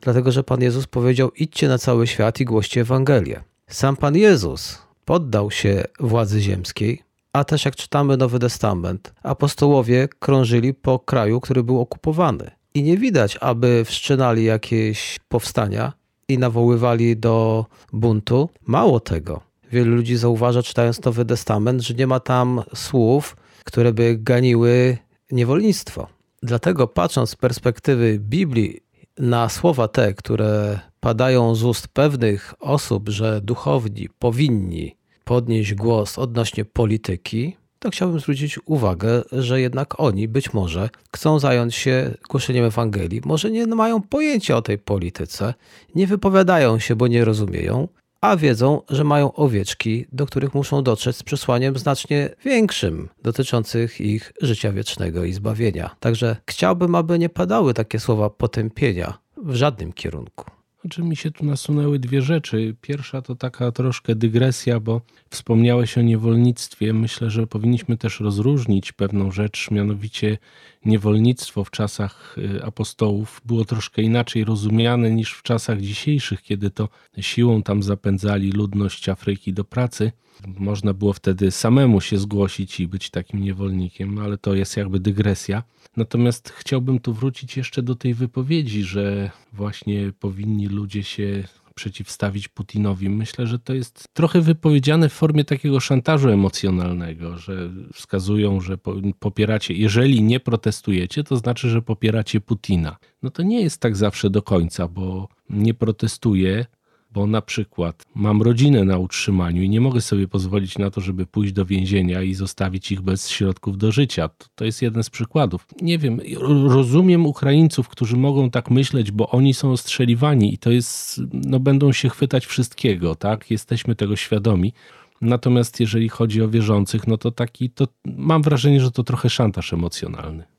dlatego 0.00 0.32
że 0.32 0.44
Pan 0.44 0.62
Jezus 0.62 0.86
powiedział: 0.86 1.30
idźcie 1.36 1.68
na 1.68 1.78
cały 1.78 2.06
świat 2.06 2.40
i 2.40 2.44
głoście 2.44 2.80
Ewangelię. 2.80 3.42
Sam 3.68 3.96
Pan 3.96 4.16
Jezus 4.16 4.78
poddał 5.04 5.50
się 5.50 5.84
władzy 6.00 6.40
ziemskiej, 6.40 7.02
a 7.32 7.44
też 7.44 7.64
jak 7.64 7.76
czytamy 7.76 8.16
Nowy 8.16 8.38
Testament, 8.38 9.14
apostołowie 9.22 10.08
krążyli 10.18 10.74
po 10.74 10.98
kraju, 10.98 11.40
który 11.40 11.62
był 11.62 11.80
okupowany 11.80 12.50
i 12.74 12.82
nie 12.82 12.96
widać, 12.96 13.38
aby 13.40 13.84
wszczynali 13.84 14.44
jakieś 14.44 15.18
powstania 15.28 15.92
i 16.28 16.38
nawoływali 16.38 17.16
do 17.16 17.66
buntu. 17.92 18.48
Mało 18.66 19.00
tego, 19.00 19.40
wielu 19.72 19.96
ludzi 19.96 20.16
zauważa, 20.16 20.62
czytając 20.62 21.04
Nowy 21.04 21.24
Testament, 21.24 21.82
że 21.82 21.94
nie 21.94 22.06
ma 22.06 22.20
tam 22.20 22.62
słów, 22.74 23.36
które 23.64 23.92
by 23.92 24.16
ganiły 24.18 24.98
niewolnictwo. 25.30 26.08
Dlatego 26.42 26.88
patrząc 26.88 27.30
z 27.30 27.36
perspektywy 27.36 28.18
Biblii 28.18 28.80
na 29.18 29.48
słowa 29.48 29.88
te, 29.88 30.14
które 30.14 30.80
padają 31.00 31.54
z 31.54 31.64
ust 31.64 31.88
pewnych 31.88 32.54
osób, 32.60 33.08
że 33.08 33.40
duchowni 33.40 34.08
powinni 34.18 34.96
podnieść 35.24 35.74
głos 35.74 36.18
odnośnie 36.18 36.64
polityki, 36.64 37.56
to 37.84 37.90
chciałbym 37.90 38.20
zwrócić 38.20 38.58
uwagę, 38.64 39.22
że 39.32 39.60
jednak 39.60 40.00
oni 40.00 40.28
być 40.28 40.52
może 40.52 40.90
chcą 41.14 41.38
zająć 41.38 41.74
się 41.74 42.14
głoszeniem 42.30 42.64
Ewangelii. 42.64 43.20
Może 43.24 43.50
nie 43.50 43.66
mają 43.66 44.02
pojęcia 44.02 44.56
o 44.56 44.62
tej 44.62 44.78
polityce, 44.78 45.54
nie 45.94 46.06
wypowiadają 46.06 46.78
się, 46.78 46.96
bo 46.96 47.06
nie 47.06 47.24
rozumieją, 47.24 47.88
a 48.20 48.36
wiedzą, 48.36 48.82
że 48.90 49.04
mają 49.04 49.32
owieczki, 49.32 50.06
do 50.12 50.26
których 50.26 50.54
muszą 50.54 50.82
dotrzeć 50.82 51.16
z 51.16 51.22
przesłaniem 51.22 51.78
znacznie 51.78 52.30
większym, 52.44 53.08
dotyczących 53.22 54.00
ich 54.00 54.32
życia 54.40 54.72
wiecznego 54.72 55.24
i 55.24 55.32
zbawienia. 55.32 55.96
Także 56.00 56.36
chciałbym, 56.50 56.94
aby 56.94 57.18
nie 57.18 57.28
padały 57.28 57.74
takie 57.74 58.00
słowa 58.00 58.30
potępienia 58.30 59.18
w 59.36 59.54
żadnym 59.54 59.92
kierunku. 59.92 60.53
Znaczy 60.84 61.02
mi 61.02 61.16
się 61.16 61.30
tu 61.30 61.44
nasunęły 61.44 61.98
dwie 61.98 62.22
rzeczy. 62.22 62.76
Pierwsza 62.80 63.22
to 63.22 63.34
taka 63.34 63.72
troszkę 63.72 64.14
dygresja, 64.14 64.80
bo 64.80 65.00
wspomniałeś 65.30 65.98
o 65.98 66.02
niewolnictwie. 66.02 66.92
Myślę, 66.92 67.30
że 67.30 67.46
powinniśmy 67.46 67.96
też 67.96 68.20
rozróżnić 68.20 68.92
pewną 68.92 69.30
rzecz, 69.30 69.70
mianowicie 69.70 70.38
niewolnictwo 70.84 71.64
w 71.64 71.70
czasach 71.70 72.36
y, 72.38 72.64
apostołów 72.64 73.40
było 73.44 73.64
troszkę 73.64 74.02
inaczej 74.02 74.44
rozumiane 74.44 75.10
niż 75.10 75.32
w 75.32 75.42
czasach 75.42 75.80
dzisiejszych, 75.80 76.42
kiedy 76.42 76.70
to 76.70 76.88
siłą 77.20 77.62
tam 77.62 77.82
zapędzali 77.82 78.52
ludność 78.52 79.08
Afryki 79.08 79.52
do 79.52 79.64
pracy. 79.64 80.12
Można 80.58 80.94
było 80.94 81.12
wtedy 81.12 81.50
samemu 81.50 82.00
się 82.00 82.18
zgłosić 82.18 82.80
i 82.80 82.88
być 82.88 83.10
takim 83.10 83.40
niewolnikiem, 83.40 84.18
ale 84.18 84.38
to 84.38 84.54
jest 84.54 84.76
jakby 84.76 85.00
dygresja. 85.00 85.62
Natomiast 85.96 86.48
chciałbym 86.48 86.98
tu 86.98 87.12
wrócić 87.12 87.56
jeszcze 87.56 87.82
do 87.82 87.94
tej 87.94 88.14
wypowiedzi, 88.14 88.82
że 88.82 89.30
właśnie 89.52 90.12
powinni 90.20 90.66
ludzie 90.66 91.02
się 91.02 91.44
przeciwstawić 91.74 92.48
Putinowi. 92.48 93.08
Myślę, 93.08 93.46
że 93.46 93.58
to 93.58 93.74
jest 93.74 94.08
trochę 94.12 94.40
wypowiedziane 94.40 95.08
w 95.08 95.12
formie 95.12 95.44
takiego 95.44 95.80
szantażu 95.80 96.28
emocjonalnego, 96.28 97.38
że 97.38 97.70
wskazują, 97.94 98.60
że 98.60 98.78
popieracie, 99.18 99.74
jeżeli 99.74 100.22
nie 100.22 100.40
protestujecie, 100.40 101.24
to 101.24 101.36
znaczy, 101.36 101.68
że 101.68 101.82
popieracie 101.82 102.40
Putina. 102.40 102.96
No 103.22 103.30
to 103.30 103.42
nie 103.42 103.62
jest 103.62 103.80
tak 103.80 103.96
zawsze 103.96 104.30
do 104.30 104.42
końca, 104.42 104.88
bo 104.88 105.28
nie 105.50 105.74
protestuję, 105.74 106.66
bo 107.14 107.26
na 107.26 107.42
przykład 107.42 108.02
mam 108.14 108.42
rodzinę 108.42 108.84
na 108.84 108.98
utrzymaniu 108.98 109.62
i 109.62 109.68
nie 109.68 109.80
mogę 109.80 110.00
sobie 110.00 110.28
pozwolić 110.28 110.78
na 110.78 110.90
to, 110.90 111.00
żeby 111.00 111.26
pójść 111.26 111.52
do 111.52 111.66
więzienia 111.66 112.22
i 112.22 112.34
zostawić 112.34 112.92
ich 112.92 113.00
bez 113.00 113.28
środków 113.28 113.78
do 113.78 113.92
życia. 113.92 114.28
To, 114.28 114.46
to 114.54 114.64
jest 114.64 114.82
jeden 114.82 115.02
z 115.02 115.10
przykładów. 115.10 115.66
Nie 115.82 115.98
wiem, 115.98 116.20
rozumiem 116.68 117.26
Ukraińców, 117.26 117.88
którzy 117.88 118.16
mogą 118.16 118.50
tak 118.50 118.70
myśleć, 118.70 119.10
bo 119.10 119.30
oni 119.30 119.54
są 119.54 119.72
ostrzeliwani 119.72 120.54
i 120.54 120.58
to 120.58 120.70
jest, 120.70 121.20
no 121.32 121.60
będą 121.60 121.92
się 121.92 122.08
chwytać 122.08 122.46
wszystkiego, 122.46 123.14
tak? 123.14 123.50
Jesteśmy 123.50 123.94
tego 123.94 124.16
świadomi. 124.16 124.72
Natomiast 125.20 125.80
jeżeli 125.80 126.08
chodzi 126.08 126.42
o 126.42 126.48
wierzących, 126.48 127.06
no 127.06 127.18
to 127.18 127.30
taki, 127.30 127.70
to 127.70 127.88
mam 128.04 128.42
wrażenie, 128.42 128.80
że 128.80 128.90
to 128.90 129.04
trochę 129.04 129.30
szantaż 129.30 129.72
emocjonalny. 129.72 130.53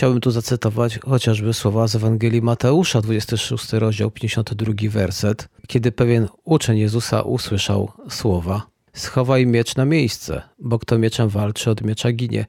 Chciałbym 0.00 0.20
tu 0.20 0.30
zacytować 0.30 0.98
chociażby 0.98 1.54
słowa 1.54 1.88
z 1.88 1.94
Ewangelii 1.94 2.42
Mateusza, 2.42 3.00
26 3.00 3.72
rozdział, 3.72 4.10
52 4.10 4.72
werset, 4.90 5.48
kiedy 5.66 5.92
pewien 5.92 6.28
uczeń 6.44 6.78
Jezusa 6.78 7.22
usłyszał 7.22 7.92
słowa: 8.08 8.66
Schowaj 8.92 9.46
miecz 9.46 9.76
na 9.76 9.84
miejsce, 9.84 10.42
bo 10.58 10.78
kto 10.78 10.98
mieczem 10.98 11.28
walczy, 11.28 11.70
od 11.70 11.82
miecza 11.82 12.12
ginie. 12.12 12.46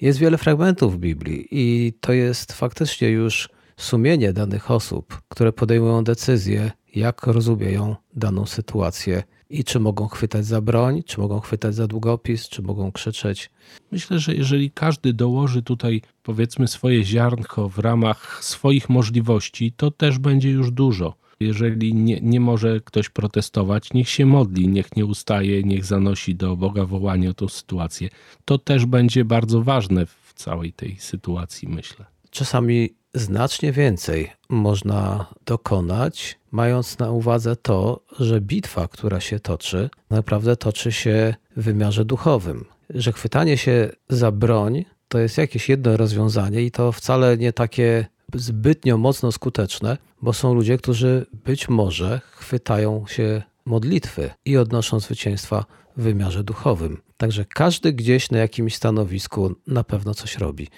Jest 0.00 0.18
wiele 0.18 0.38
fragmentów 0.38 0.94
w 0.94 0.98
Biblii 0.98 1.48
i 1.50 1.92
to 2.00 2.12
jest 2.12 2.52
faktycznie 2.52 3.08
już 3.08 3.48
sumienie 3.76 4.32
danych 4.32 4.70
osób, 4.70 5.20
które 5.28 5.52
podejmują 5.52 6.04
decyzje, 6.04 6.70
jak 6.94 7.26
rozumieją 7.26 7.96
daną 8.16 8.46
sytuację 8.46 9.22
i 9.50 9.64
czy 9.64 9.80
mogą 9.80 10.08
chwytać 10.08 10.46
za 10.46 10.60
broń, 10.60 11.02
czy 11.06 11.20
mogą 11.20 11.40
chwytać 11.40 11.74
za 11.74 11.86
długopis, 11.86 12.48
czy 12.48 12.62
mogą 12.62 12.92
krzyczeć. 12.92 13.50
Myślę, 13.92 14.18
że 14.18 14.34
jeżeli 14.34 14.70
każdy 14.70 15.12
dołoży 15.12 15.62
tutaj 15.62 16.02
powiedzmy 16.22 16.68
swoje 16.68 17.04
ziarnko 17.04 17.68
w 17.68 17.78
ramach 17.78 18.44
swoich 18.44 18.88
możliwości, 18.88 19.72
to 19.72 19.90
też 19.90 20.18
będzie 20.18 20.50
już 20.50 20.70
dużo. 20.70 21.14
Jeżeli 21.40 21.94
nie, 21.94 22.20
nie 22.20 22.40
może 22.40 22.80
ktoś 22.80 23.08
protestować, 23.08 23.92
niech 23.92 24.08
się 24.08 24.26
modli, 24.26 24.68
niech 24.68 24.96
nie 24.96 25.06
ustaje, 25.06 25.62
niech 25.62 25.84
zanosi 25.84 26.34
do 26.34 26.56
Boga 26.56 26.84
wołanie 26.84 27.30
o 27.30 27.34
tą 27.34 27.48
sytuację. 27.48 28.08
To 28.44 28.58
też 28.58 28.86
będzie 28.86 29.24
bardzo 29.24 29.62
ważne 29.62 30.06
w 30.06 30.32
całej 30.34 30.72
tej 30.72 30.96
sytuacji, 30.96 31.68
myślę. 31.68 32.04
Czasami 32.30 32.90
znacznie 33.14 33.72
więcej 33.72 34.32
można 34.48 35.26
dokonać, 35.46 36.38
mając 36.50 36.98
na 36.98 37.10
uwadze 37.10 37.56
to, 37.56 38.00
że 38.20 38.40
bitwa, 38.40 38.88
która 38.88 39.20
się 39.20 39.40
toczy, 39.40 39.90
naprawdę 40.10 40.56
toczy 40.56 40.92
się 40.92 41.34
w 41.56 41.62
wymiarze 41.62 42.04
duchowym. 42.04 42.64
Że 42.90 43.12
chwytanie 43.12 43.58
się 43.58 43.90
za 44.08 44.32
broń 44.32 44.84
to 45.08 45.18
jest 45.18 45.38
jakieś 45.38 45.68
jedno 45.68 45.96
rozwiązanie 45.96 46.62
i 46.62 46.70
to 46.70 46.92
wcale 46.92 47.36
nie 47.36 47.52
takie 47.52 48.06
zbytnio 48.34 48.96
mocno 48.96 49.32
skuteczne, 49.32 49.96
bo 50.22 50.32
są 50.32 50.54
ludzie, 50.54 50.78
którzy 50.78 51.26
być 51.44 51.68
może 51.68 52.20
chwytają 52.30 53.04
się 53.06 53.42
modlitwy 53.64 54.30
i 54.44 54.56
odnoszą 54.56 55.00
zwycięstwa 55.00 55.64
w 55.96 56.02
wymiarze 56.02 56.44
duchowym. 56.44 57.02
Także 57.16 57.44
każdy 57.44 57.92
gdzieś 57.92 58.30
na 58.30 58.38
jakimś 58.38 58.74
stanowisku 58.74 59.54
na 59.66 59.84
pewno 59.84 60.14
coś 60.14 60.38
robi. 60.38 60.68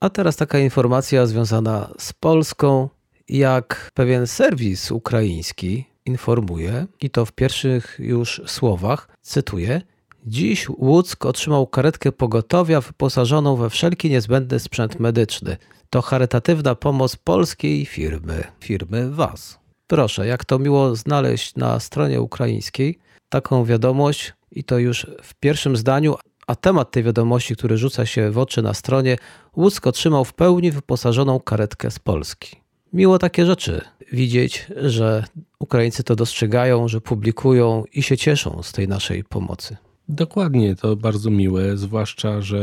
A 0.00 0.10
teraz 0.10 0.36
taka 0.36 0.58
informacja 0.58 1.26
związana 1.26 1.90
z 1.98 2.12
Polską, 2.12 2.88
jak 3.28 3.90
pewien 3.94 4.26
serwis 4.26 4.90
ukraiński 4.90 5.84
informuje, 6.06 6.86
i 7.00 7.10
to 7.10 7.26
w 7.26 7.32
pierwszych 7.32 7.96
już 7.98 8.42
słowach, 8.46 9.08
cytuję: 9.22 9.82
Dziś 10.26 10.68
Łuck 10.68 11.26
otrzymał 11.26 11.66
karetkę 11.66 12.12
pogotowia 12.12 12.80
wyposażoną 12.80 13.56
we 13.56 13.70
wszelki 13.70 14.10
niezbędny 14.10 14.58
sprzęt 14.58 15.00
medyczny. 15.00 15.56
To 15.90 16.02
charytatywna 16.02 16.74
pomoc 16.74 17.16
polskiej 17.16 17.86
firmy, 17.86 18.44
firmy 18.60 19.10
Was. 19.10 19.58
Proszę, 19.86 20.26
jak 20.26 20.44
to 20.44 20.58
miło 20.58 20.96
znaleźć 20.96 21.56
na 21.56 21.80
stronie 21.80 22.20
ukraińskiej 22.20 22.98
taką 23.28 23.64
wiadomość, 23.64 24.32
i 24.52 24.64
to 24.64 24.78
już 24.78 25.06
w 25.22 25.34
pierwszym 25.34 25.76
zdaniu, 25.76 26.14
a 26.50 26.54
temat 26.54 26.90
tej 26.90 27.02
wiadomości, 27.02 27.56
który 27.56 27.78
rzuca 27.78 28.06
się 28.06 28.30
w 28.30 28.38
oczy 28.38 28.62
na 28.62 28.74
stronie, 28.74 29.16
Łuck 29.56 29.86
otrzymał 29.86 30.24
w 30.24 30.32
pełni 30.32 30.70
wyposażoną 30.70 31.40
karetkę 31.40 31.90
z 31.90 31.98
Polski. 31.98 32.56
Miło 32.92 33.18
takie 33.18 33.46
rzeczy 33.46 33.80
widzieć, 34.12 34.66
że 34.76 35.24
Ukraińcy 35.58 36.04
to 36.04 36.16
dostrzegają, 36.16 36.88
że 36.88 37.00
publikują 37.00 37.84
i 37.92 38.02
się 38.02 38.16
cieszą 38.16 38.62
z 38.62 38.72
tej 38.72 38.88
naszej 38.88 39.24
pomocy. 39.24 39.76
Dokładnie, 40.08 40.76
to 40.76 40.96
bardzo 40.96 41.30
miłe, 41.30 41.76
zwłaszcza, 41.76 42.40
że 42.40 42.60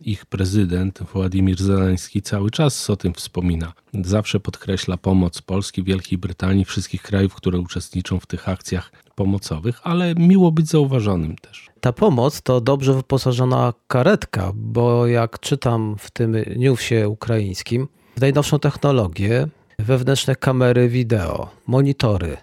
ich 0.00 0.26
prezydent 0.26 0.98
Władimir 1.12 1.62
Zeleński 1.62 2.22
cały 2.22 2.50
czas 2.50 2.90
o 2.90 2.96
tym 2.96 3.14
wspomina. 3.14 3.72
Zawsze 4.04 4.40
podkreśla 4.40 4.96
pomoc 4.96 5.42
Polski, 5.42 5.82
Wielkiej 5.82 6.18
Brytanii, 6.18 6.64
wszystkich 6.64 7.02
krajów, 7.02 7.34
które 7.34 7.58
uczestniczą 7.58 8.20
w 8.20 8.26
tych 8.26 8.48
akcjach 8.48 8.92
pomocowych, 9.16 9.80
ale 9.82 10.14
miło 10.14 10.52
być 10.52 10.68
zauważonym 10.68 11.36
też. 11.36 11.70
Ta 11.80 11.92
pomoc 11.92 12.42
to 12.42 12.60
dobrze 12.60 12.94
wyposażona 12.94 13.72
karetka, 13.88 14.52
bo 14.54 15.06
jak 15.06 15.40
czytam 15.40 15.96
w 15.98 16.10
tym 16.10 16.36
newsie 16.56 17.08
ukraińskim, 17.08 17.88
najnowszą 18.20 18.58
technologię, 18.58 19.48
wewnętrzne 19.78 20.36
kamery 20.36 20.88
wideo, 20.88 21.48
monitory, 21.66 22.36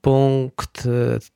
punkt 0.00 0.88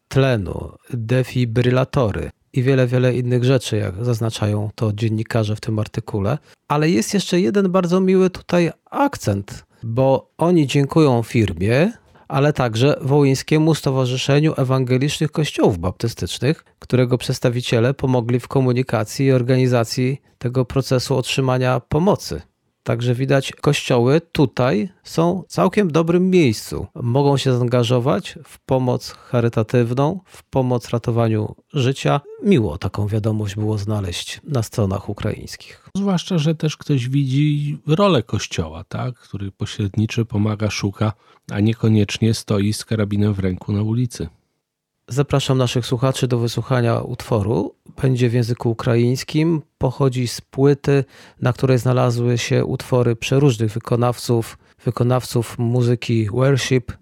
tlenu, 0.08 0.72
defibrylatory 0.90 2.30
i 2.52 2.62
wiele, 2.62 2.86
wiele 2.86 3.14
innych 3.14 3.44
rzeczy, 3.44 3.76
jak 3.76 4.04
zaznaczają 4.04 4.70
to 4.74 4.92
dziennikarze 4.92 5.56
w 5.56 5.60
tym 5.60 5.78
artykule. 5.78 6.38
Ale 6.68 6.90
jest 6.90 7.14
jeszcze 7.14 7.40
jeden 7.40 7.72
bardzo 7.72 8.00
miły 8.00 8.30
tutaj 8.30 8.70
akcent, 8.90 9.64
bo 9.82 10.30
oni 10.38 10.66
dziękują 10.66 11.22
firmie, 11.22 11.92
ale 12.30 12.52
także 12.52 12.96
Wołyńskiemu 13.00 13.74
Stowarzyszeniu 13.74 14.54
Ewangelicznych 14.56 15.32
Kościołów 15.32 15.78
Baptystycznych, 15.78 16.64
którego 16.78 17.18
przedstawiciele 17.18 17.94
pomogli 17.94 18.40
w 18.40 18.48
komunikacji 18.48 19.26
i 19.26 19.32
organizacji 19.32 20.20
tego 20.38 20.64
procesu 20.64 21.16
otrzymania 21.16 21.80
pomocy. 21.80 22.42
Także 22.82 23.14
widać, 23.14 23.52
kościoły 23.52 24.20
tutaj 24.32 24.88
są 25.02 25.42
w 25.48 25.52
całkiem 25.52 25.90
dobrym 25.90 26.30
miejscu. 26.30 26.86
Mogą 26.94 27.36
się 27.36 27.52
zaangażować 27.52 28.38
w 28.44 28.58
pomoc 28.58 29.10
charytatywną, 29.10 30.20
w 30.24 30.42
pomoc 30.42 30.90
ratowaniu 30.90 31.54
życia. 31.72 32.20
Miło 32.42 32.78
taką 32.78 33.06
wiadomość 33.06 33.54
było 33.54 33.78
znaleźć 33.78 34.40
na 34.44 34.62
stronach 34.62 35.08
ukraińskich. 35.08 35.90
Zwłaszcza, 35.96 36.38
że 36.38 36.54
też 36.54 36.76
ktoś 36.76 37.08
widzi 37.08 37.78
rolę 37.86 38.22
kościoła, 38.22 38.84
tak? 38.84 39.14
który 39.14 39.52
pośredniczy, 39.52 40.24
pomaga, 40.24 40.70
szuka, 40.70 41.12
a 41.50 41.60
niekoniecznie 41.60 42.34
stoi 42.34 42.72
z 42.72 42.84
karabinem 42.84 43.34
w 43.34 43.38
ręku 43.38 43.72
na 43.72 43.82
ulicy. 43.82 44.28
Zapraszam 45.12 45.58
naszych 45.58 45.86
słuchaczy 45.86 46.28
do 46.28 46.38
wysłuchania 46.38 47.00
utworu. 47.00 47.74
Będzie 48.02 48.28
w 48.28 48.32
języku 48.32 48.70
ukraińskim, 48.70 49.62
pochodzi 49.78 50.28
z 50.28 50.40
płyty, 50.40 51.04
na 51.40 51.52
której 51.52 51.78
znalazły 51.78 52.38
się 52.38 52.64
utwory 52.64 53.16
przeróżnych 53.16 53.72
wykonawców, 53.72 54.58
wykonawców 54.84 55.58
muzyki 55.58 56.30
worship. 56.30 56.92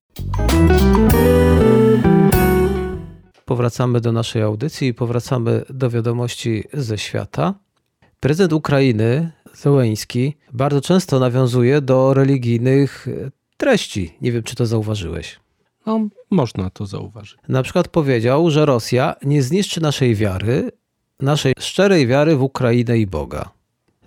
Powracamy 3.45 4.01
do 4.01 4.13
naszej 4.13 4.43
audycji 4.43 4.89
i 4.89 4.95
powracamy 4.95 5.65
do 5.71 5.91
wiadomości 5.91 6.65
ze 6.73 6.99
świata. 6.99 7.55
Prezydent 8.21 8.53
Ukrainy, 8.53 9.33
Zełeński, 9.55 10.37
bardzo 10.53 10.81
często 10.81 11.19
nawiązuje 11.19 11.81
do 11.81 12.15
religijnych 12.15 13.07
treści. 13.57 14.15
Nie 14.21 14.33
wiem, 14.33 14.43
czy 14.43 14.55
to 14.55 14.67
zauważyłeś. 14.67 15.41
No, 15.89 16.09
można 16.31 16.71
to 16.71 16.87
zauważyć. 16.87 17.39
Na 17.49 17.63
przykład 17.63 17.89
powiedział, 17.89 18.51
że 18.51 18.67
Rosja 18.67 19.15
nie 19.25 19.43
zniszczy 19.43 19.81
naszej 19.81 20.15
wiary, 20.15 20.71
naszej 21.21 21.53
szczerej 21.59 22.07
wiary 22.07 22.37
w 22.37 22.43
Ukrainę 22.43 22.99
i 22.99 23.07
Boga. 23.07 23.51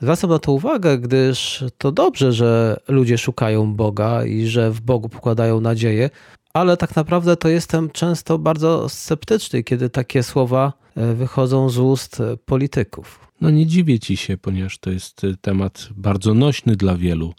Zwracam 0.01 0.29
na 0.29 0.39
to 0.39 0.51
uwagę, 0.51 0.97
gdyż 0.97 1.63
to 1.77 1.91
dobrze, 1.91 2.33
że 2.33 2.79
ludzie 2.88 3.17
szukają 3.17 3.75
Boga 3.75 4.25
i 4.25 4.45
że 4.45 4.71
w 4.71 4.81
Bogu 4.81 5.09
pokładają 5.09 5.61
nadzieję, 5.61 6.09
ale 6.53 6.77
tak 6.77 6.95
naprawdę 6.95 7.38
to 7.38 7.50
jestem 7.50 7.89
często 7.89 8.38
bardzo 8.38 8.89
sceptyczny, 8.89 9.63
kiedy 9.63 9.89
takie 9.89 10.23
słowa 10.23 10.73
e, 10.95 11.13
wychodzą 11.13 11.69
z 11.69 11.77
ust 11.77 12.21
polityków. 12.45 13.27
No 13.41 13.50
nie 13.50 13.65
dziwię 13.65 14.00
ci 14.00 14.17
się, 14.17 14.38
ponieważ 14.38 14.77
to 14.77 14.91
jest 14.91 15.21
temat 15.41 15.89
bardzo 15.95 16.33
nośny 16.33 16.75
dla 16.75 16.97
wielu 16.97 17.33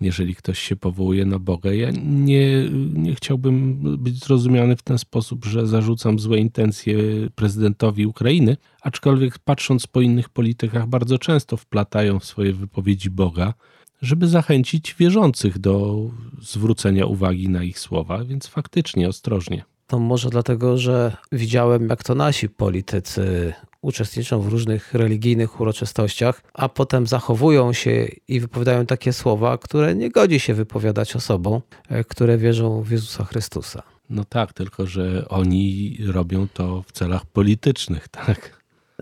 jeżeli 0.00 0.34
ktoś 0.34 0.58
się 0.58 0.76
powołuje 0.76 1.24
na 1.24 1.38
Boga. 1.38 1.72
Ja 1.72 1.90
nie, 2.04 2.70
nie 2.94 3.14
chciałbym 3.14 3.74
być 3.98 4.24
zrozumiany 4.24 4.76
w 4.76 4.82
ten 4.82 4.98
sposób, 4.98 5.44
że 5.44 5.66
zarzucam 5.66 6.18
złe 6.18 6.38
intencje 6.38 6.96
prezydentowi 7.34 8.06
Ukrainy, 8.06 8.56
aczkolwiek 8.82 9.38
patrząc 9.38 9.86
po 9.86 10.00
innych 10.00 10.28
politykach, 10.28 10.86
bardzo 10.86 11.18
często 11.18 11.56
wplatają 11.56 12.18
w 12.18 12.24
swoje 12.24 12.52
wypowiedzi 12.52 13.10
Boga, 13.10 13.54
żeby 14.02 14.28
zachęcić 14.28 14.94
wierzących 14.94 15.58
do 15.58 15.98
zwrócenia 16.42 17.06
uwagi 17.06 17.48
na 17.48 17.62
ich 17.62 17.78
słowa, 17.78 18.24
więc 18.24 18.46
faktycznie 18.46 19.08
ostrożnie. 19.08 19.64
To 19.86 19.98
może 19.98 20.30
dlatego, 20.30 20.78
że 20.78 21.16
widziałem, 21.32 21.88
jak 21.88 22.04
to 22.04 22.14
nasi 22.14 22.48
politycy 22.48 23.52
uczestniczą 23.82 24.40
w 24.40 24.48
różnych 24.48 24.94
religijnych 24.94 25.60
uroczystościach, 25.60 26.42
a 26.54 26.68
potem 26.68 27.06
zachowują 27.06 27.72
się 27.72 28.08
i 28.28 28.40
wypowiadają 28.40 28.86
takie 28.86 29.12
słowa, 29.12 29.58
które 29.58 29.94
nie 29.94 30.10
godzi 30.10 30.40
się 30.40 30.54
wypowiadać 30.54 31.16
osobom, 31.16 31.60
e, 31.88 32.04
które 32.04 32.38
wierzą 32.38 32.82
w 32.82 32.90
Jezusa 32.90 33.24
Chrystusa. 33.24 33.82
No 34.10 34.24
tak, 34.24 34.52
tylko 34.52 34.86
że 34.86 35.28
oni 35.28 35.96
robią 36.06 36.46
to 36.54 36.82
w 36.82 36.92
celach 36.92 37.26
politycznych, 37.26 38.08
tak? 38.26 38.57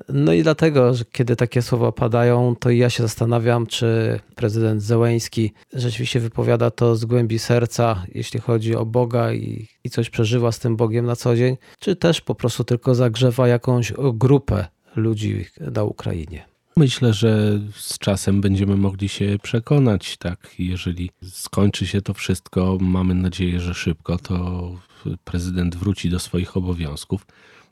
No 0.09 0.33
i 0.33 0.43
dlatego, 0.43 0.95
że 0.95 1.05
kiedy 1.13 1.37
takie 1.37 1.63
słowa 1.63 1.93
padają, 1.93 2.57
to 2.61 2.71
ja 2.71 2.91
się 2.91 3.03
zastanawiam, 3.03 3.67
czy 3.67 4.21
prezydent 4.35 4.83
Zełęński 4.83 5.53
rzeczywiście 5.73 6.21
wypowiada 6.21 6.71
to 6.71 6.97
z 6.97 7.05
głębi 7.05 7.39
serca, 7.39 8.07
jeśli 8.15 8.41
chodzi 8.41 8.77
o 8.77 8.87
Boga 8.87 9.33
i, 9.33 9.69
i 9.85 9.91
coś 9.91 10.11
przeżywa 10.11 10.53
z 10.53 10.59
tym 10.59 10.77
Bogiem 10.77 11.07
na 11.07 11.17
co 11.17 11.37
dzień, 11.37 11.57
czy 11.81 11.97
też 11.97 12.21
po 12.21 12.35
prostu 12.35 12.65
tylko 12.65 12.95
zagrzewa 12.95 13.49
jakąś 13.49 13.93
grupę 14.15 14.67
ludzi 14.97 15.47
na 15.61 15.85
Ukrainie. 15.85 16.45
Myślę, 16.77 17.13
że 17.13 17.61
z 17.75 17.99
czasem 17.99 18.41
będziemy 18.41 18.77
mogli 18.77 19.09
się 19.09 19.37
przekonać, 19.43 20.17
tak, 20.17 20.55
jeżeli 20.59 21.11
skończy 21.23 21.87
się 21.87 22.03
to 22.03 22.15
wszystko, 22.15 22.79
mamy 22.81 23.15
nadzieję, 23.15 23.61
że 23.61 23.75
szybko, 23.75 24.19
to 24.19 24.71
prezydent 25.25 25.77
wróci 25.77 26.11
do 26.11 26.19
swoich 26.19 26.57
obowiązków 26.57 27.27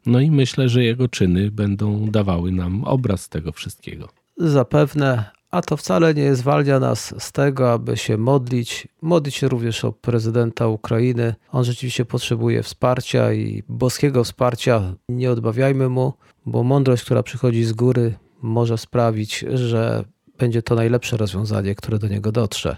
no 0.06 0.20
i 0.20 0.30
myślę, 0.30 0.68
że 0.68 0.84
jego 0.84 1.08
czyny 1.08 1.50
będą 1.50 2.10
dawały 2.10 2.52
nam 2.52 2.84
obraz 2.84 3.28
tego 3.28 3.52
wszystkiego. 3.52 4.08
Zapewne, 4.36 5.24
a 5.50 5.62
to 5.62 5.76
wcale 5.76 6.14
nie 6.14 6.34
zwalnia 6.34 6.80
nas 6.80 7.14
z 7.18 7.32
tego, 7.32 7.72
aby 7.72 7.96
się 7.96 8.16
modlić. 8.16 8.88
Modlić 9.02 9.34
się 9.34 9.48
również 9.48 9.84
o 9.84 9.92
prezydenta 9.92 10.68
Ukrainy. 10.68 11.34
On 11.52 11.64
rzeczywiście 11.64 12.04
potrzebuje 12.04 12.62
wsparcia 12.62 13.32
i 13.32 13.62
boskiego 13.68 14.24
wsparcia. 14.24 14.94
Nie 15.08 15.30
odmawiajmy 15.30 15.88
mu, 15.88 16.12
bo 16.46 16.62
mądrość, 16.62 17.04
która 17.04 17.22
przychodzi 17.22 17.64
z 17.64 17.72
góry, 17.72 18.14
może 18.42 18.78
sprawić, 18.78 19.44
że 19.54 20.04
będzie 20.38 20.62
to 20.62 20.74
najlepsze 20.74 21.16
rozwiązanie, 21.16 21.74
które 21.74 21.98
do 21.98 22.08
niego 22.08 22.32
dotrze. 22.32 22.76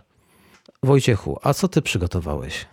Wojciechu, 0.83 1.39
a 1.43 1.55
co 1.55 1.69
ty 1.69 1.83
przygotowałeś? 1.83 2.67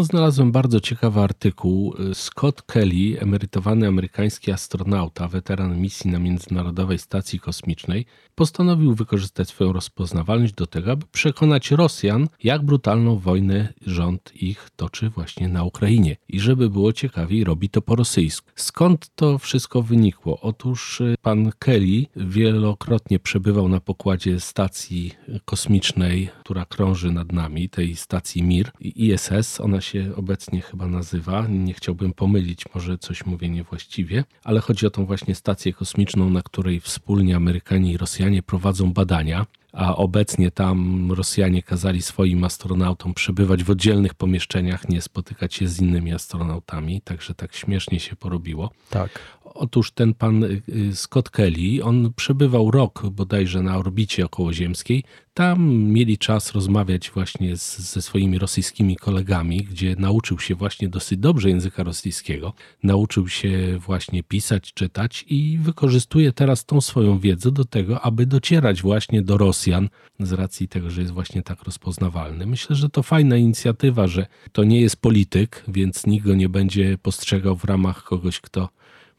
Znalazłem 0.00 0.52
bardzo 0.52 0.80
ciekawy 0.80 1.20
artykuł. 1.20 1.94
Scott 2.14 2.62
Kelly, 2.62 3.20
emerytowany 3.20 3.86
amerykański 3.86 4.52
astronauta, 4.52 5.28
weteran 5.28 5.80
misji 5.80 6.10
na 6.10 6.18
Międzynarodowej 6.18 6.98
Stacji 6.98 7.40
Kosmicznej, 7.40 8.06
postanowił 8.34 8.94
wykorzystać 8.94 9.48
swoją 9.48 9.72
rozpoznawalność 9.72 10.54
do 10.54 10.66
tego, 10.66 10.92
aby 10.92 11.06
przekonać 11.12 11.70
Rosjan, 11.70 12.28
jak 12.44 12.62
brutalną 12.62 13.18
wojnę 13.18 13.72
rząd 13.86 14.32
ich 14.34 14.70
toczy 14.76 15.10
właśnie 15.10 15.48
na 15.48 15.64
Ukrainie. 15.64 16.16
I 16.28 16.40
żeby 16.40 16.70
było 16.70 16.92
ciekawiej, 16.92 17.44
robi 17.44 17.68
to 17.68 17.82
po 17.82 17.96
rosyjsku. 17.96 18.50
Skąd 18.56 19.10
to 19.14 19.38
wszystko 19.38 19.82
wynikło? 19.82 20.40
Otóż 20.40 21.00
y, 21.00 21.14
pan 21.22 21.52
Kelly 21.58 22.06
wielokrotnie 22.16 23.18
przebywał 23.18 23.68
na 23.68 23.80
pokładzie 23.80 24.40
stacji 24.40 25.14
kosmicznej, 25.44 26.30
która 26.40 26.64
krąży 26.64 27.12
nad 27.12 27.32
nami, 27.32 27.68
tej 27.68 27.96
stacji 27.96 28.42
Mir, 28.42 28.70
ISS. 28.80 29.60
Ona 29.60 29.81
się 29.82 30.12
obecnie 30.16 30.60
chyba 30.60 30.86
nazywa. 30.86 31.46
Nie 31.48 31.74
chciałbym 31.74 32.12
pomylić, 32.12 32.64
może 32.74 32.98
coś 32.98 33.26
mówię 33.26 33.48
niewłaściwie, 33.48 34.24
ale 34.44 34.60
chodzi 34.60 34.86
o 34.86 34.90
tą 34.90 35.06
właśnie 35.06 35.34
stację 35.34 35.72
kosmiczną, 35.72 36.30
na 36.30 36.42
której 36.42 36.80
wspólnie 36.80 37.36
Amerykanie 37.36 37.92
i 37.92 37.96
Rosjanie 37.96 38.42
prowadzą 38.42 38.92
badania 38.92 39.46
a 39.72 39.96
obecnie 39.96 40.50
tam 40.50 41.12
Rosjanie 41.12 41.62
kazali 41.62 42.02
swoim 42.02 42.44
astronautom 42.44 43.14
przebywać 43.14 43.64
w 43.64 43.70
oddzielnych 43.70 44.14
pomieszczeniach, 44.14 44.88
nie 44.88 45.02
spotykać 45.02 45.54
się 45.54 45.68
z 45.68 45.80
innymi 45.80 46.12
astronautami, 46.12 47.00
także 47.00 47.34
tak 47.34 47.54
śmiesznie 47.54 48.00
się 48.00 48.16
porobiło. 48.16 48.70
Tak. 48.90 49.18
Otóż 49.44 49.90
ten 49.90 50.14
pan 50.14 50.44
y, 50.44 50.62
Scott 50.94 51.30
Kelly, 51.30 51.84
on 51.84 52.12
przebywał 52.16 52.70
rok 52.70 53.02
bodajże 53.10 53.62
na 53.62 53.78
orbicie 53.78 54.24
okołoziemskiej. 54.24 55.04
Tam 55.34 55.74
mieli 55.74 56.18
czas 56.18 56.52
rozmawiać 56.52 57.10
właśnie 57.10 57.56
z, 57.56 57.78
ze 57.78 58.02
swoimi 58.02 58.38
rosyjskimi 58.38 58.96
kolegami, 58.96 59.64
gdzie 59.64 59.96
nauczył 59.98 60.38
się 60.38 60.54
właśnie 60.54 60.88
dosyć 60.88 61.18
dobrze 61.18 61.48
języka 61.48 61.82
rosyjskiego. 61.82 62.52
Nauczył 62.82 63.28
się 63.28 63.78
właśnie 63.78 64.22
pisać, 64.22 64.72
czytać 64.72 65.24
i 65.28 65.58
wykorzystuje 65.58 66.32
teraz 66.32 66.64
tą 66.64 66.80
swoją 66.80 67.18
wiedzę 67.18 67.52
do 67.52 67.64
tego, 67.64 68.00
aby 68.00 68.26
docierać 68.26 68.82
właśnie 68.82 69.22
do 69.22 69.38
Rosjan 69.38 69.88
z 70.20 70.32
racji 70.32 70.68
tego, 70.68 70.90
że 70.90 71.00
jest 71.00 71.12
właśnie 71.12 71.42
tak 71.42 71.62
rozpoznawalny. 71.62 72.46
Myślę, 72.46 72.76
że 72.76 72.88
to 72.88 73.02
fajna 73.02 73.36
inicjatywa, 73.36 74.06
że 74.06 74.26
to 74.52 74.64
nie 74.64 74.80
jest 74.80 74.96
polityk, 74.96 75.64
więc 75.68 76.06
nikt 76.06 76.26
go 76.26 76.34
nie 76.34 76.48
będzie 76.48 76.98
postrzegał 76.98 77.56
w 77.56 77.64
ramach 77.64 78.04
kogoś, 78.04 78.40
kto 78.40 78.68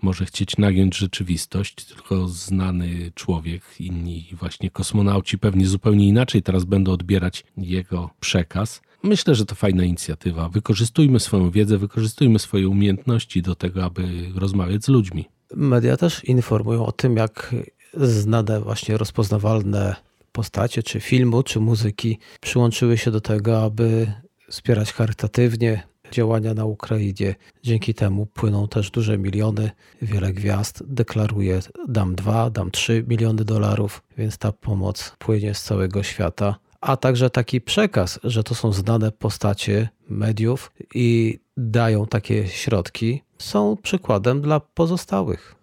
może 0.04 0.26
chcieć 0.26 0.58
nagiąć 0.58 0.98
rzeczywistość, 0.98 1.86
tylko 1.86 2.28
znany 2.28 3.12
człowiek, 3.16 3.64
inni 3.80 4.28
właśnie 4.40 4.70
kosmonauci 4.70 5.38
pewnie 5.38 5.68
zupełnie 5.68 6.08
inaczej 6.08 6.42
teraz 6.44 6.64
będą 6.64 6.92
odbierać 6.92 7.44
jego 7.58 8.10
przekaz. 8.20 8.82
Myślę, 9.04 9.36
że 9.36 9.46
to 9.46 9.56
fajna 9.56 9.84
inicjatywa. 9.84 10.50
Wykorzystujmy 10.50 11.20
swoją 11.20 11.52
wiedzę, 11.52 11.78
wykorzystujmy 11.78 12.40
swoje 12.40 12.70
umiejętności 12.70 13.42
do 13.42 13.56
tego, 13.56 13.84
aby 13.84 14.04
rozmawiać 14.36 14.86
z 14.86 14.88
ludźmi. 14.88 15.26
Media 15.56 15.98
też 15.98 16.24
informują 16.24 16.86
o 16.86 16.92
tym, 16.92 17.18
jak 17.18 17.56
znane 17.94 18.62
właśnie 18.62 18.98
rozpoznawalne 18.98 19.96
postacie, 20.32 20.84
czy 20.84 21.00
filmu, 21.00 21.44
czy 21.44 21.60
muzyki 21.60 22.18
przyłączyły 22.42 22.98
się 22.98 23.12
do 23.12 23.22
tego, 23.22 23.64
aby 23.64 24.14
wspierać 24.50 24.94
charytatywnie 24.94 25.84
działania 26.14 26.54
na 26.54 26.66
Ukrainie. 26.66 27.36
Dzięki 27.64 27.94
temu 27.94 28.26
płyną 28.26 28.68
też 28.68 28.92
duże 28.92 29.18
miliony. 29.18 29.72
Wiele 30.02 30.34
gwiazd 30.34 30.84
deklaruje 30.88 31.60
dam 31.88 32.16
dwa, 32.16 32.50
dam 32.50 32.72
trzy 32.72 33.06
miliony 33.08 33.46
dolarów, 33.46 34.04
więc 34.18 34.38
ta 34.38 34.52
pomoc 34.52 35.16
płynie 35.20 35.54
z 35.54 35.64
całego 35.64 36.04
świata. 36.04 36.56
A 36.82 36.98
także 36.98 37.30
taki 37.30 37.62
przekaz, 37.62 38.20
że 38.24 38.44
to 38.44 38.56
są 38.56 38.74
znane 38.74 39.12
postacie 39.12 39.90
mediów 40.10 40.72
i 40.96 41.40
dają 41.58 42.06
takie 42.08 42.48
środki, 42.48 43.22
są 43.38 43.78
przykładem 43.78 44.42
dla 44.42 44.60
pozostałych. 44.60 45.56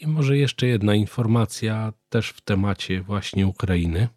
I 0.00 0.06
może 0.06 0.36
jeszcze 0.36 0.66
jedna 0.66 0.94
informacja 0.94 1.92
też 2.08 2.30
w 2.30 2.40
temacie 2.40 3.02
właśnie 3.02 3.46
Ukrainy, 3.46 4.08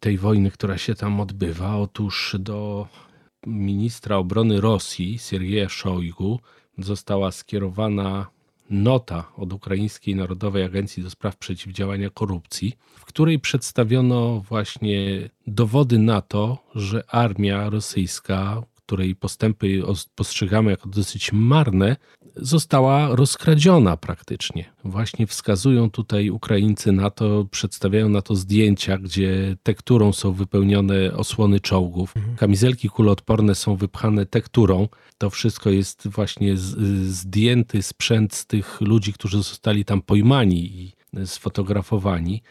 tej 0.00 0.18
wojny, 0.18 0.50
która 0.50 0.78
się 0.78 0.94
tam 0.94 1.20
odbywa. 1.20 1.76
Otóż 1.76 2.36
do 2.38 2.86
ministra 3.46 4.16
obrony 4.16 4.60
Rosji, 4.60 5.18
Siergieja 5.18 5.68
Szojgu, 5.68 6.40
została 6.78 7.32
skierowana 7.32 8.26
nota 8.70 9.32
od 9.36 9.52
Ukraińskiej 9.52 10.16
Narodowej 10.16 10.64
Agencji 10.64 11.02
do 11.02 11.10
Spraw 11.10 11.36
Przeciwdziałania 11.36 12.10
Korupcji, 12.10 12.76
w 12.94 13.04
której 13.04 13.38
przedstawiono 13.38 14.40
właśnie 14.40 15.30
dowody 15.46 15.98
na 15.98 16.20
to, 16.20 16.58
że 16.74 17.02
armia 17.08 17.70
rosyjska, 17.70 18.62
której 18.88 19.16
postępy 19.16 19.82
postrzegamy 20.14 20.70
jako 20.70 20.88
dosyć 20.88 21.32
marne, 21.32 21.96
została 22.36 23.16
rozkradziona 23.16 23.96
praktycznie. 23.96 24.64
Właśnie 24.84 25.26
wskazują 25.26 25.90
tutaj 25.90 26.30
Ukraińcy 26.30 26.92
na 26.92 27.10
to, 27.10 27.44
przedstawiają 27.50 28.08
na 28.08 28.22
to 28.22 28.34
zdjęcia, 28.34 28.98
gdzie 28.98 29.56
tekturą 29.62 30.12
są 30.12 30.32
wypełnione 30.32 31.12
osłony 31.12 31.60
czołgów. 31.60 32.16
Mhm. 32.16 32.36
Kamizelki 32.36 32.88
kuloodporne 32.88 33.54
są 33.54 33.76
wypchane 33.76 34.26
tekturą. 34.26 34.88
To 35.18 35.30
wszystko 35.30 35.70
jest 35.70 36.08
właśnie 36.08 36.56
zdjęty 37.06 37.82
sprzęt 37.82 38.34
z 38.34 38.46
tych 38.46 38.80
ludzi, 38.80 39.12
którzy 39.12 39.36
zostali 39.36 39.84
tam 39.84 40.02
pojmani 40.02 40.80
i 40.82 40.92
sfotografowani. 41.24 42.42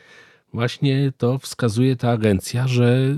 Właśnie 0.54 1.14
to 1.18 1.40
wskazuje 1.40 1.96
ta 1.96 2.12
agencja, 2.12 2.68
że 2.68 3.18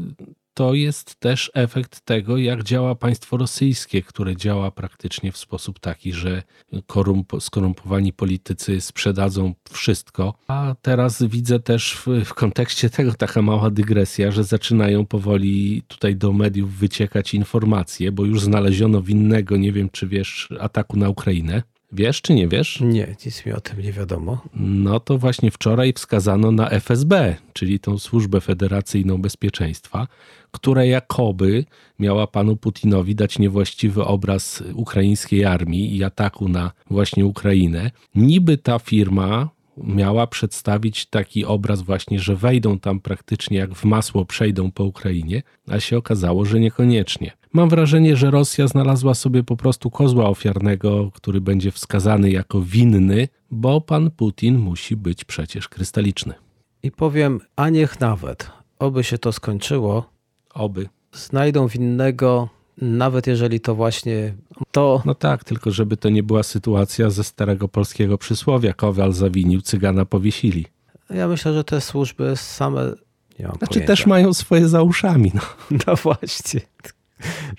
to 0.60 0.74
jest 0.74 1.15
też 1.15 1.52
efekt 1.54 2.02
tego, 2.02 2.38
jak 2.38 2.63
działa 2.63 2.95
państwo 2.95 3.38
rosyjskie, 3.38 4.02
które 4.02 4.36
działa 4.36 4.72
praktycznie 4.72 5.32
w 5.32 5.38
sposób 5.38 5.80
taki, 5.80 6.13
że 6.13 6.43
korump 6.88 7.32
skorumpowani 7.39 8.13
politycy 8.13 8.82
sprzedadzą 8.82 9.54
wszystko. 9.72 10.34
A 10.48 10.76
teraz 10.82 11.24
widzę 11.24 11.60
też 11.60 11.93
w, 11.93 12.26
w, 12.26 12.34
kontekście 12.34 12.89
tego 12.89 13.13
taka 13.13 13.41
mała 13.41 13.69
dygresja, 13.69 14.32
że 14.32 14.43
zaczynają 14.43 15.06
powoli 15.06 15.84
tutaj 15.88 16.15
do 16.15 16.34
mediów 16.34 16.74
wyciekać 16.74 17.34
informacje, 17.34 18.12
bo 18.12 18.26
już 18.26 18.41
znaleziono 18.41 19.02
winnego, 19.02 19.58
nie 19.58 19.72
wiem 19.72 19.89
czy 19.89 20.08
wiesz, 20.08 20.50
ataku 20.60 20.98
na 20.98 21.10
Ukrainę. 21.10 21.63
Wiesz 21.91 22.21
czy 22.21 22.34
nie 22.34 22.47
wiesz? 22.47 22.82
Nie, 22.82 23.15
nic 23.25 23.45
mi 23.45 23.54
o 23.54 23.62
tym 23.62 23.82
nie 23.82 23.91
wiadomo. 23.91 24.41
No 24.56 24.99
to 24.99 25.17
właśnie 25.17 25.52
wczoraj 25.52 25.93
wskazano 25.93 26.52
na 26.52 26.69
FSB, 26.69 27.36
czyli 27.54 27.80
tą 27.80 27.97
Służbę 27.97 28.41
Federacyjną 28.41 29.21
Bezpieczeństwa, 29.21 30.08
która 30.52 30.86
jakoby 30.86 31.65
miała 31.99 32.28
panu 32.28 32.56
Putinowi 32.56 33.15
dać 33.15 33.39
niewłaściwy 33.39 34.06
obraz 34.06 34.63
ukraińskiej 34.73 35.45
armii 35.45 35.97
i 35.97 36.04
ataku 36.04 36.49
na 36.49 36.71
właśnie 36.89 37.25
Ukrainę. 37.25 37.91
Niby 38.15 38.58
ta 38.58 38.80
firma 38.80 39.49
miała 39.78 40.28
przedstawić 40.28 41.06
taki 41.06 41.45
obraz 41.45 41.82
właśnie, 41.82 42.19
że 42.19 42.36
wejdą 42.36 42.80
tam 42.80 42.99
praktycznie 42.99 43.58
jak 43.58 43.73
w 43.73 43.86
masło, 43.86 44.25
przejdą 44.25 44.71
po 44.71 44.84
Ukrainie, 44.84 45.41
a 45.67 45.80
się 45.80 45.97
okazało, 45.97 46.45
że 46.45 46.60
niekoniecznie. 46.60 47.38
Mam 47.53 47.69
wrażenie, 47.69 48.15
że 48.15 48.31
Rosja 48.31 48.67
znalazła 48.67 49.13
sobie 49.13 49.43
po 49.43 49.57
prostu 49.57 49.91
kozła 49.91 50.29
ofiarnego, 50.29 51.12
który 51.13 51.41
będzie 51.41 51.71
wskazany 51.71 52.31
jako 52.31 52.62
winny, 52.62 53.27
bo 53.51 53.81
pan 53.81 54.12
Putin 54.12 54.57
musi 54.57 54.95
być 54.95 55.25
przecież 55.25 55.69
krystaliczny. 55.69 56.33
I 56.83 56.91
powiem, 56.91 57.39
a 57.55 57.69
niech 57.69 57.99
nawet, 57.99 58.51
oby 58.79 59.03
się 59.03 59.17
to 59.17 59.31
skończyło. 59.31 60.09
Oby. 60.53 60.89
Znajdą 61.13 61.67
winnego, 61.67 62.49
nawet 62.77 63.27
jeżeli 63.27 63.59
to 63.59 63.75
właśnie 63.75 64.33
to. 64.71 65.01
No 65.05 65.15
tak, 65.15 65.43
tylko 65.43 65.71
żeby 65.71 65.97
to 65.97 66.09
nie 66.09 66.23
była 66.23 66.43
sytuacja 66.43 67.09
ze 67.09 67.23
starego 67.23 67.67
polskiego 67.67 68.17
przysłowia: 68.17 68.73
Kowal 68.73 69.13
zawinił, 69.13 69.62
cygana 69.62 70.05
powiesili. 70.05 70.65
Ja 71.09 71.27
myślę, 71.27 71.53
że 71.53 71.63
te 71.63 71.81
służby 71.81 72.33
same. 72.35 72.81
Nie 73.39 73.47
mam 73.47 73.57
znaczy 73.57 73.73
pojęcia. 73.73 73.88
też 73.88 74.05
mają 74.05 74.33
swoje 74.33 74.67
za 74.67 74.81
uszami. 74.81 75.31
No, 75.33 75.41
no 75.88 75.95
właśnie. 75.95 76.62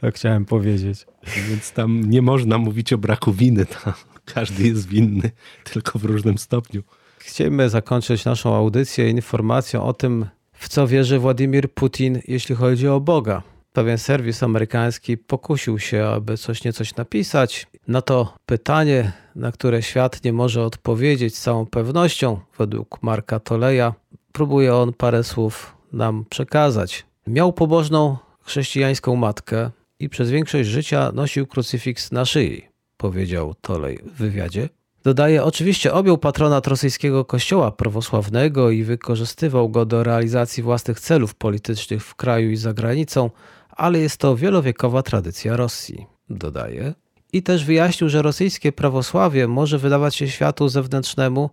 Tak 0.01 0.14
chciałem 0.14 0.44
powiedzieć. 0.44 1.07
Więc 1.49 1.73
tam 1.73 2.11
nie 2.11 2.23
można 2.23 2.59
mówić 2.59 2.92
o 2.92 2.99
braku 2.99 3.33
winy. 3.33 3.66
Tam 3.85 3.92
każdy 4.25 4.68
jest 4.68 4.88
winny, 4.88 5.31
tylko 5.64 5.99
w 5.99 6.05
różnym 6.05 6.38
stopniu. 6.38 6.83
Chcemy 7.18 7.68
zakończyć 7.68 8.25
naszą 8.25 8.55
audycję 8.55 9.11
informacją 9.11 9.85
o 9.85 9.92
tym, 9.92 10.27
w 10.53 10.68
co 10.68 10.87
wierzy 10.87 11.18
Władimir 11.18 11.73
Putin, 11.73 12.20
jeśli 12.29 12.55
chodzi 12.55 12.88
o 12.88 13.01
Boga. 13.01 13.42
Pewien 13.73 13.99
serwis 13.99 14.42
amerykański 14.42 15.16
pokusił 15.16 15.79
się, 15.79 16.07
aby 16.07 16.37
coś 16.37 16.64
niecoś 16.64 16.96
napisać. 16.96 17.66
Na 17.88 18.03
to 18.03 18.35
pytanie, 18.46 19.12
na 19.35 19.53
które 19.53 19.83
świat 19.83 20.25
nie 20.25 20.33
może 20.33 20.64
odpowiedzieć 20.64 21.37
z 21.37 21.40
całą 21.40 21.66
pewnością, 21.66 22.40
według 22.59 23.03
Marka 23.03 23.40
Toleja, 23.40 23.94
próbuje 24.33 24.75
on 24.75 24.92
parę 24.92 25.25
słów 25.25 25.77
nam 25.92 26.25
przekazać. 26.31 27.07
Miał 27.27 27.53
pobożną 27.53 28.16
chrześcijańską 28.51 29.17
matkę 29.17 29.71
i 29.99 30.09
przez 30.09 30.31
większość 30.31 30.69
życia 30.69 31.13
nosił 31.15 31.47
krucyfiks 31.47 32.13
na 32.13 32.25
szyi, 32.25 32.63
powiedział 32.97 33.55
Tolej 33.61 33.99
w 34.05 34.13
wywiadzie. 34.13 34.69
Dodaje, 35.05 35.45
oczywiście 35.45 35.93
objął 35.93 36.19
patronat 36.19 36.67
rosyjskiego 36.67 37.25
kościoła 37.25 37.71
prawosławnego 37.71 38.71
i 38.71 38.83
wykorzystywał 38.83 39.69
go 39.69 39.85
do 39.87 40.05
realizacji 40.05 40.63
własnych 40.63 41.01
celów 41.01 41.35
politycznych 41.35 42.05
w 42.05 42.15
kraju 42.15 42.51
i 42.51 42.57
za 42.57 42.73
granicą, 42.73 43.31
ale 43.71 43.99
jest 43.99 44.17
to 44.17 44.37
wielowiekowa 44.37 45.03
tradycja 45.03 45.57
Rosji, 45.57 46.07
dodaje. 46.31 46.95
I 47.33 47.43
też 47.43 47.65
wyjaśnił, 47.65 48.09
że 48.09 48.23
rosyjskie 48.23 48.73
prawosławie 48.73 49.49
może 49.49 49.79
wydawać 49.79 50.15
się 50.17 50.29
światu 50.29 50.69
zewnętrznemu, 50.69 51.51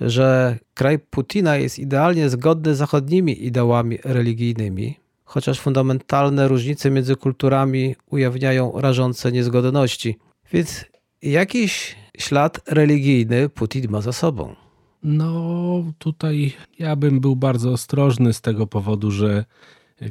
że 0.00 0.58
kraj 0.74 0.98
Putina 0.98 1.56
jest 1.56 1.78
idealnie 1.78 2.28
zgodny 2.28 2.74
z 2.74 2.78
zachodnimi 2.78 3.46
ideałami 3.46 3.98
religijnymi, 4.04 5.03
chociaż 5.24 5.60
fundamentalne 5.60 6.48
różnice 6.48 6.90
między 6.90 7.16
kulturami 7.16 7.96
ujawniają 8.10 8.80
rażące 8.80 9.32
niezgodności. 9.32 10.18
Więc 10.52 10.84
jakiś 11.22 11.96
ślad 12.18 12.60
religijny 12.66 13.48
Putin 13.48 13.90
ma 13.90 14.00
za 14.00 14.12
sobą. 14.12 14.54
No, 15.02 15.84
tutaj 15.98 16.52
ja 16.78 16.96
bym 16.96 17.20
był 17.20 17.36
bardzo 17.36 17.70
ostrożny 17.70 18.32
z 18.32 18.40
tego 18.40 18.66
powodu, 18.66 19.10
że 19.10 19.44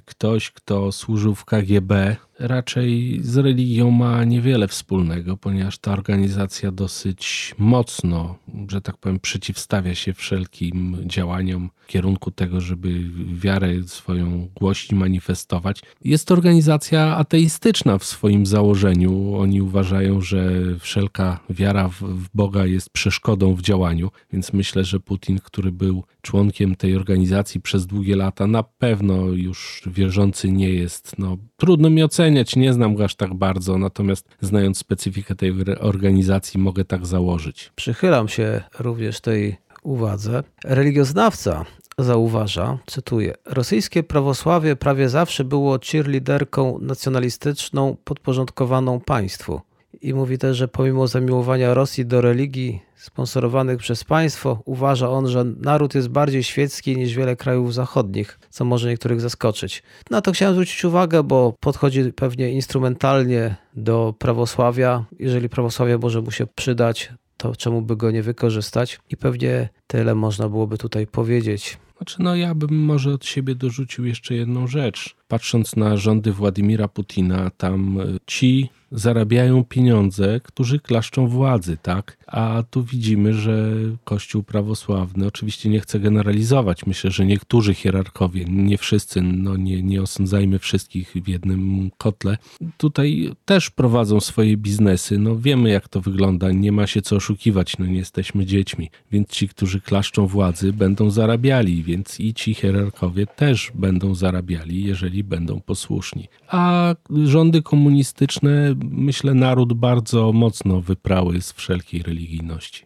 ktoś, 0.06 0.52
kto 0.52 0.92
służył 0.92 1.36
w 1.36 1.46
KGB, 1.46 2.16
raczej 2.44 3.20
z 3.22 3.38
religią 3.38 3.92
ma 3.92 4.24
niewiele 4.24 4.68
wspólnego, 4.68 5.38
ponieważ 5.38 5.78
ta 5.78 5.92
organizacja 5.94 6.72
dosyć 6.72 7.56
mocno, 7.58 8.36
że 8.70 8.82
tak 8.82 8.98
powiem, 8.98 9.20
przeciwstawia 9.20 9.96
się 9.96 10.14
wszelkim 10.14 10.98
działaniom 11.06 11.70
w 11.84 11.88
kierunku 11.88 12.32
tego, 12.32 12.62
żeby 12.62 12.90
wiarę 13.34 13.84
swoją 13.86 14.48
głośniej 14.56 15.00
manifestować. 15.00 15.82
Jest 16.06 16.28
to 16.28 16.34
organizacja 16.34 17.18
ateistyczna 17.18 17.98
w 17.98 18.04
swoim 18.04 18.46
założeniu. 18.46 19.36
Oni 19.36 19.62
uważają, 19.62 20.22
że 20.22 20.62
wszelka 20.80 21.40
wiara 21.50 21.88
w 21.88 22.30
Boga 22.34 22.66
jest 22.66 22.90
przeszkodą 22.90 23.56
w 23.56 23.62
działaniu, 23.62 24.12
więc 24.34 24.54
myślę, 24.54 24.84
że 24.84 25.00
Putin, 25.00 25.40
który 25.40 25.72
był 25.72 26.04
członkiem 26.22 26.76
tej 26.76 26.96
organizacji 26.96 27.62
przez 27.62 27.86
długie 27.86 28.16
lata, 28.16 28.48
na 28.48 28.64
pewno 28.64 29.28
już 29.28 29.82
wierzący 29.88 30.52
nie 30.52 30.70
jest. 30.70 31.16
No, 31.18 31.38
trudno 31.58 31.90
mi 31.90 32.04
ocenić, 32.04 32.33
oceniać, 32.34 32.56
nie 32.56 32.74
znam 32.74 32.96
go 32.96 33.04
aż 33.04 33.16
tak 33.16 33.34
bardzo, 33.34 33.78
natomiast 33.78 34.28
znając 34.42 34.78
specyfikę 34.78 35.36
tej 35.36 35.54
organizacji 35.80 36.60
mogę 36.60 36.86
tak 36.86 37.06
założyć. 37.06 37.72
Przychylam 37.76 38.28
się 38.28 38.64
również 38.80 39.22
tej 39.22 39.58
uwadze. 39.84 40.44
Religioznawca 40.64 41.66
zauważa, 41.98 42.78
cytuję, 42.86 43.34
rosyjskie 43.46 44.04
prawosławie 44.04 44.76
prawie 44.76 45.10
zawsze 45.10 45.44
było 45.44 45.80
cheerleaderką 45.92 46.80
nacjonalistyczną 46.82 47.98
podporządkowaną 48.04 49.00
państwu. 49.00 49.62
I 50.02 50.14
mówi 50.14 50.38
też, 50.38 50.58
że 50.58 50.68
pomimo 50.68 51.08
zamiłowania 51.08 51.74
Rosji 51.74 52.06
do 52.06 52.22
religii 52.22 52.82
sponsorowanych 52.96 53.78
przez 53.78 54.04
państwo, 54.04 54.62
uważa 54.66 55.10
on, 55.10 55.28
że 55.28 55.44
naród 55.44 55.96
jest 55.96 56.10
bardziej 56.10 56.44
świecki 56.44 56.98
niż 56.98 57.14
wiele 57.16 57.36
krajów 57.36 57.74
zachodnich, 57.74 58.40
co 58.50 58.66
może 58.66 58.90
niektórych 58.90 59.22
zaskoczyć. 59.22 59.84
Na 60.10 60.22
to 60.22 60.32
chciałem 60.32 60.54
zwrócić 60.54 60.86
uwagę, 60.86 61.24
bo 61.24 61.54
podchodzi 61.60 62.14
pewnie 62.14 62.52
instrumentalnie 62.52 63.56
do 63.76 64.14
prawosławia. 64.20 65.06
Jeżeli 65.20 65.50
prawosławie 65.50 65.98
może 65.98 66.22
mu 66.22 66.32
się 66.32 66.48
przydać, 66.48 67.14
to 67.38 67.56
czemu 67.56 67.82
by 67.82 67.96
go 67.96 68.12
nie 68.12 68.24
wykorzystać? 68.24 69.00
I 69.10 69.18
pewnie 69.18 69.70
tyle 69.88 70.16
można 70.16 70.50
byłoby 70.50 70.78
tutaj 70.78 71.08
powiedzieć. 71.08 71.78
Znaczy, 71.98 72.16
no 72.20 72.36
ja 72.36 72.56
bym 72.56 72.76
może 72.86 73.14
od 73.14 73.26
siebie 73.26 73.56
dorzucił 73.56 74.06
jeszcze 74.06 74.36
jedną 74.36 74.68
rzecz. 74.68 75.16
Patrząc 75.34 75.76
na 75.76 75.98
rządy 75.98 76.32
Władimira 76.32 76.88
Putina, 76.88 77.50
tam 77.58 78.00
ci 78.28 78.70
zarabiają 78.94 79.64
pieniądze, 79.64 80.40
którzy 80.44 80.80
klaszczą 80.80 81.28
władzy, 81.28 81.78
tak? 81.82 82.18
A 82.28 82.64
tu 82.70 82.84
widzimy, 82.84 83.34
że 83.34 83.74
Kościół 84.04 84.44
prawosławny, 84.44 85.28
oczywiście 85.28 85.70
nie 85.70 85.80
chcę 85.80 86.00
generalizować, 86.00 86.86
myślę, 86.86 87.12
że 87.12 87.26
niektórzy 87.26 87.74
hierarchowie, 87.74 88.46
nie 88.48 88.78
wszyscy, 88.78 89.22
no 89.22 89.58
nie, 89.58 89.84
nie 89.84 90.02
osądzajmy 90.02 90.60
wszystkich 90.60 91.14
w 91.26 91.28
jednym 91.28 91.92
kotle, 91.98 92.38
tutaj 92.78 93.32
też 93.46 93.70
prowadzą 93.70 94.20
swoje 94.20 94.58
biznesy. 94.58 95.20
No 95.20 95.36
wiemy, 95.38 95.70
jak 95.70 95.88
to 95.88 96.02
wygląda, 96.02 96.52
nie 96.52 96.72
ma 96.72 96.88
się 96.88 97.02
co 97.02 97.16
oszukiwać, 97.16 97.78
no 97.78 97.86
nie 97.86 97.98
jesteśmy 97.98 98.46
dziećmi, 98.46 98.90
więc 99.12 99.30
ci, 99.30 99.48
którzy 99.48 99.82
klaszczą 99.82 100.28
władzy, 100.28 100.74
będą 100.74 101.10
zarabiali, 101.10 101.84
więc 101.84 102.20
i 102.20 102.34
ci 102.34 102.54
hierarchowie 102.54 103.28
też 103.28 103.72
będą 103.76 104.16
zarabiali, 104.16 104.84
jeżeli 104.84 105.23
będą 105.24 105.62
posłuszni. 105.62 106.28
A 106.48 106.96
rządy 107.26 107.62
komunistyczne 107.62 108.76
myślę, 108.84 109.34
naród 109.34 109.74
bardzo 109.74 110.34
mocno 110.34 110.82
wyprały 110.82 111.42
z 111.42 111.52
wszelkiej 111.52 112.04
religijności. 112.04 112.86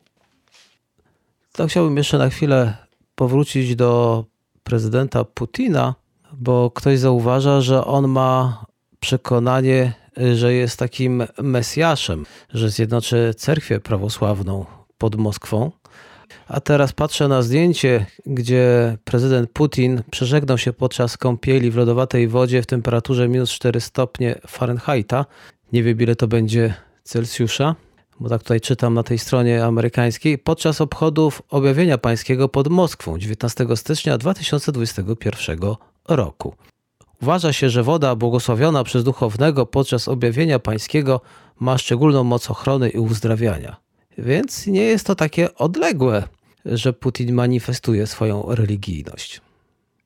To 1.54 1.68
chciałbym 1.68 1.98
jeszcze 1.98 2.18
na 2.18 2.30
chwilę 2.30 2.78
powrócić 3.16 3.76
do 3.76 4.26
prezydenta 4.64 5.24
Putina, 5.24 5.96
bo 6.34 6.72
ktoś 6.72 7.00
zauważa, 7.00 7.62
że 7.62 7.86
on 7.86 8.08
ma 8.08 8.66
przekonanie, 9.00 9.94
że 10.36 10.54
jest 10.54 10.80
takim 10.80 11.24
mesjaszem, 11.42 12.26
że 12.54 12.70
zjednoczy 12.70 13.34
cerkwię 13.38 13.80
prawosławną 13.80 14.66
pod 14.98 15.16
Moskwą. 15.16 15.72
A 16.48 16.60
teraz 16.60 16.94
patrzę 16.94 17.28
na 17.28 17.42
zdjęcie, 17.42 18.06
gdzie 18.26 18.98
prezydent 19.04 19.52
Putin 19.52 20.02
przeżegnał 20.12 20.58
się 20.58 20.74
podczas 20.74 21.18
kąpieli 21.18 21.72
w 21.72 21.76
lodowatej 21.76 22.28
wodzie 22.28 22.62
w 22.62 22.66
temperaturze 22.66 23.28
minus 23.28 23.52
4 23.52 23.82
stopnie 23.82 24.36
Fahrenheita. 24.48 25.26
Nie 25.74 25.84
wiem, 25.84 26.02
ile 26.02 26.16
to 26.16 26.28
będzie 26.28 26.74
Celsjusza, 27.04 27.76
bo 28.20 28.30
tak 28.30 28.42
tutaj 28.42 28.62
czytam 28.62 28.94
na 28.94 29.04
tej 29.04 29.20
stronie 29.20 29.66
amerykańskiej, 29.66 30.38
podczas 30.38 30.82
obchodów 30.82 31.42
objawienia 31.50 31.98
pańskiego 31.98 32.50
pod 32.50 32.68
Moskwą 32.68 33.18
19 33.20 33.68
stycznia 33.76 34.18
2021 34.18 35.60
roku. 36.08 36.54
Uważa 37.22 37.54
się, 37.54 37.70
że 37.70 37.84
woda 37.84 38.16
błogosławiona 38.16 38.84
przez 38.84 39.04
duchownego 39.04 39.66
podczas 39.66 40.08
objawienia 40.08 40.60
pańskiego 40.60 41.22
ma 41.60 41.78
szczególną 41.78 42.24
moc 42.24 42.52
ochrony 42.52 42.90
i 42.90 42.98
uzdrawiania. 42.98 43.87
Więc 44.18 44.68
nie 44.68 44.84
jest 44.84 45.08
to 45.08 45.16
takie 45.16 45.56
odległe, 45.56 46.24
że 46.66 46.94
Putin 46.94 47.34
manifestuje 47.34 48.08
swoją 48.08 48.44
religijność. 48.48 49.42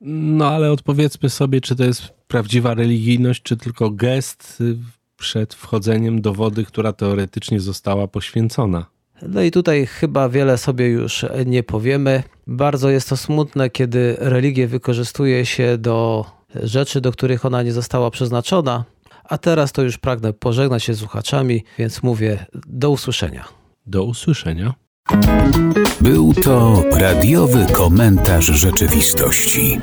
No 0.01 0.47
ale 0.47 0.71
odpowiedzmy 0.71 1.29
sobie, 1.29 1.61
czy 1.61 1.75
to 1.75 1.83
jest 1.83 2.01
prawdziwa 2.27 2.73
religijność, 2.73 3.41
czy 3.41 3.57
tylko 3.57 3.89
gest 3.89 4.63
przed 5.17 5.53
wchodzeniem 5.53 6.21
do 6.21 6.33
wody, 6.33 6.65
która 6.65 6.93
teoretycznie 6.93 7.59
została 7.59 8.07
poświęcona. 8.07 8.85
No 9.21 9.41
i 9.41 9.51
tutaj 9.51 9.85
chyba 9.85 10.29
wiele 10.29 10.57
sobie 10.57 10.87
już 10.87 11.25
nie 11.45 11.63
powiemy. 11.63 12.23
Bardzo 12.47 12.89
jest 12.89 13.09
to 13.09 13.17
smutne, 13.17 13.69
kiedy 13.69 14.15
religię 14.19 14.67
wykorzystuje 14.67 15.45
się 15.45 15.77
do 15.77 16.25
rzeczy, 16.63 17.01
do 17.01 17.11
których 17.11 17.45
ona 17.45 17.63
nie 17.63 17.71
została 17.71 18.11
przeznaczona. 18.11 18.85
A 19.23 19.37
teraz 19.37 19.71
to 19.71 19.81
już 19.81 19.97
pragnę 19.97 20.33
pożegnać 20.33 20.83
się 20.83 20.93
z 20.93 20.99
słuchaczami, 20.99 21.63
więc 21.79 22.03
mówię 22.03 22.45
do 22.67 22.89
usłyszenia. 22.89 23.60
Do 23.85 24.03
usłyszenia. 24.03 24.73
Był 26.01 26.33
to 26.33 26.83
radiowy 26.91 27.65
komentarz 27.73 28.45
rzeczywistości. 28.45 29.79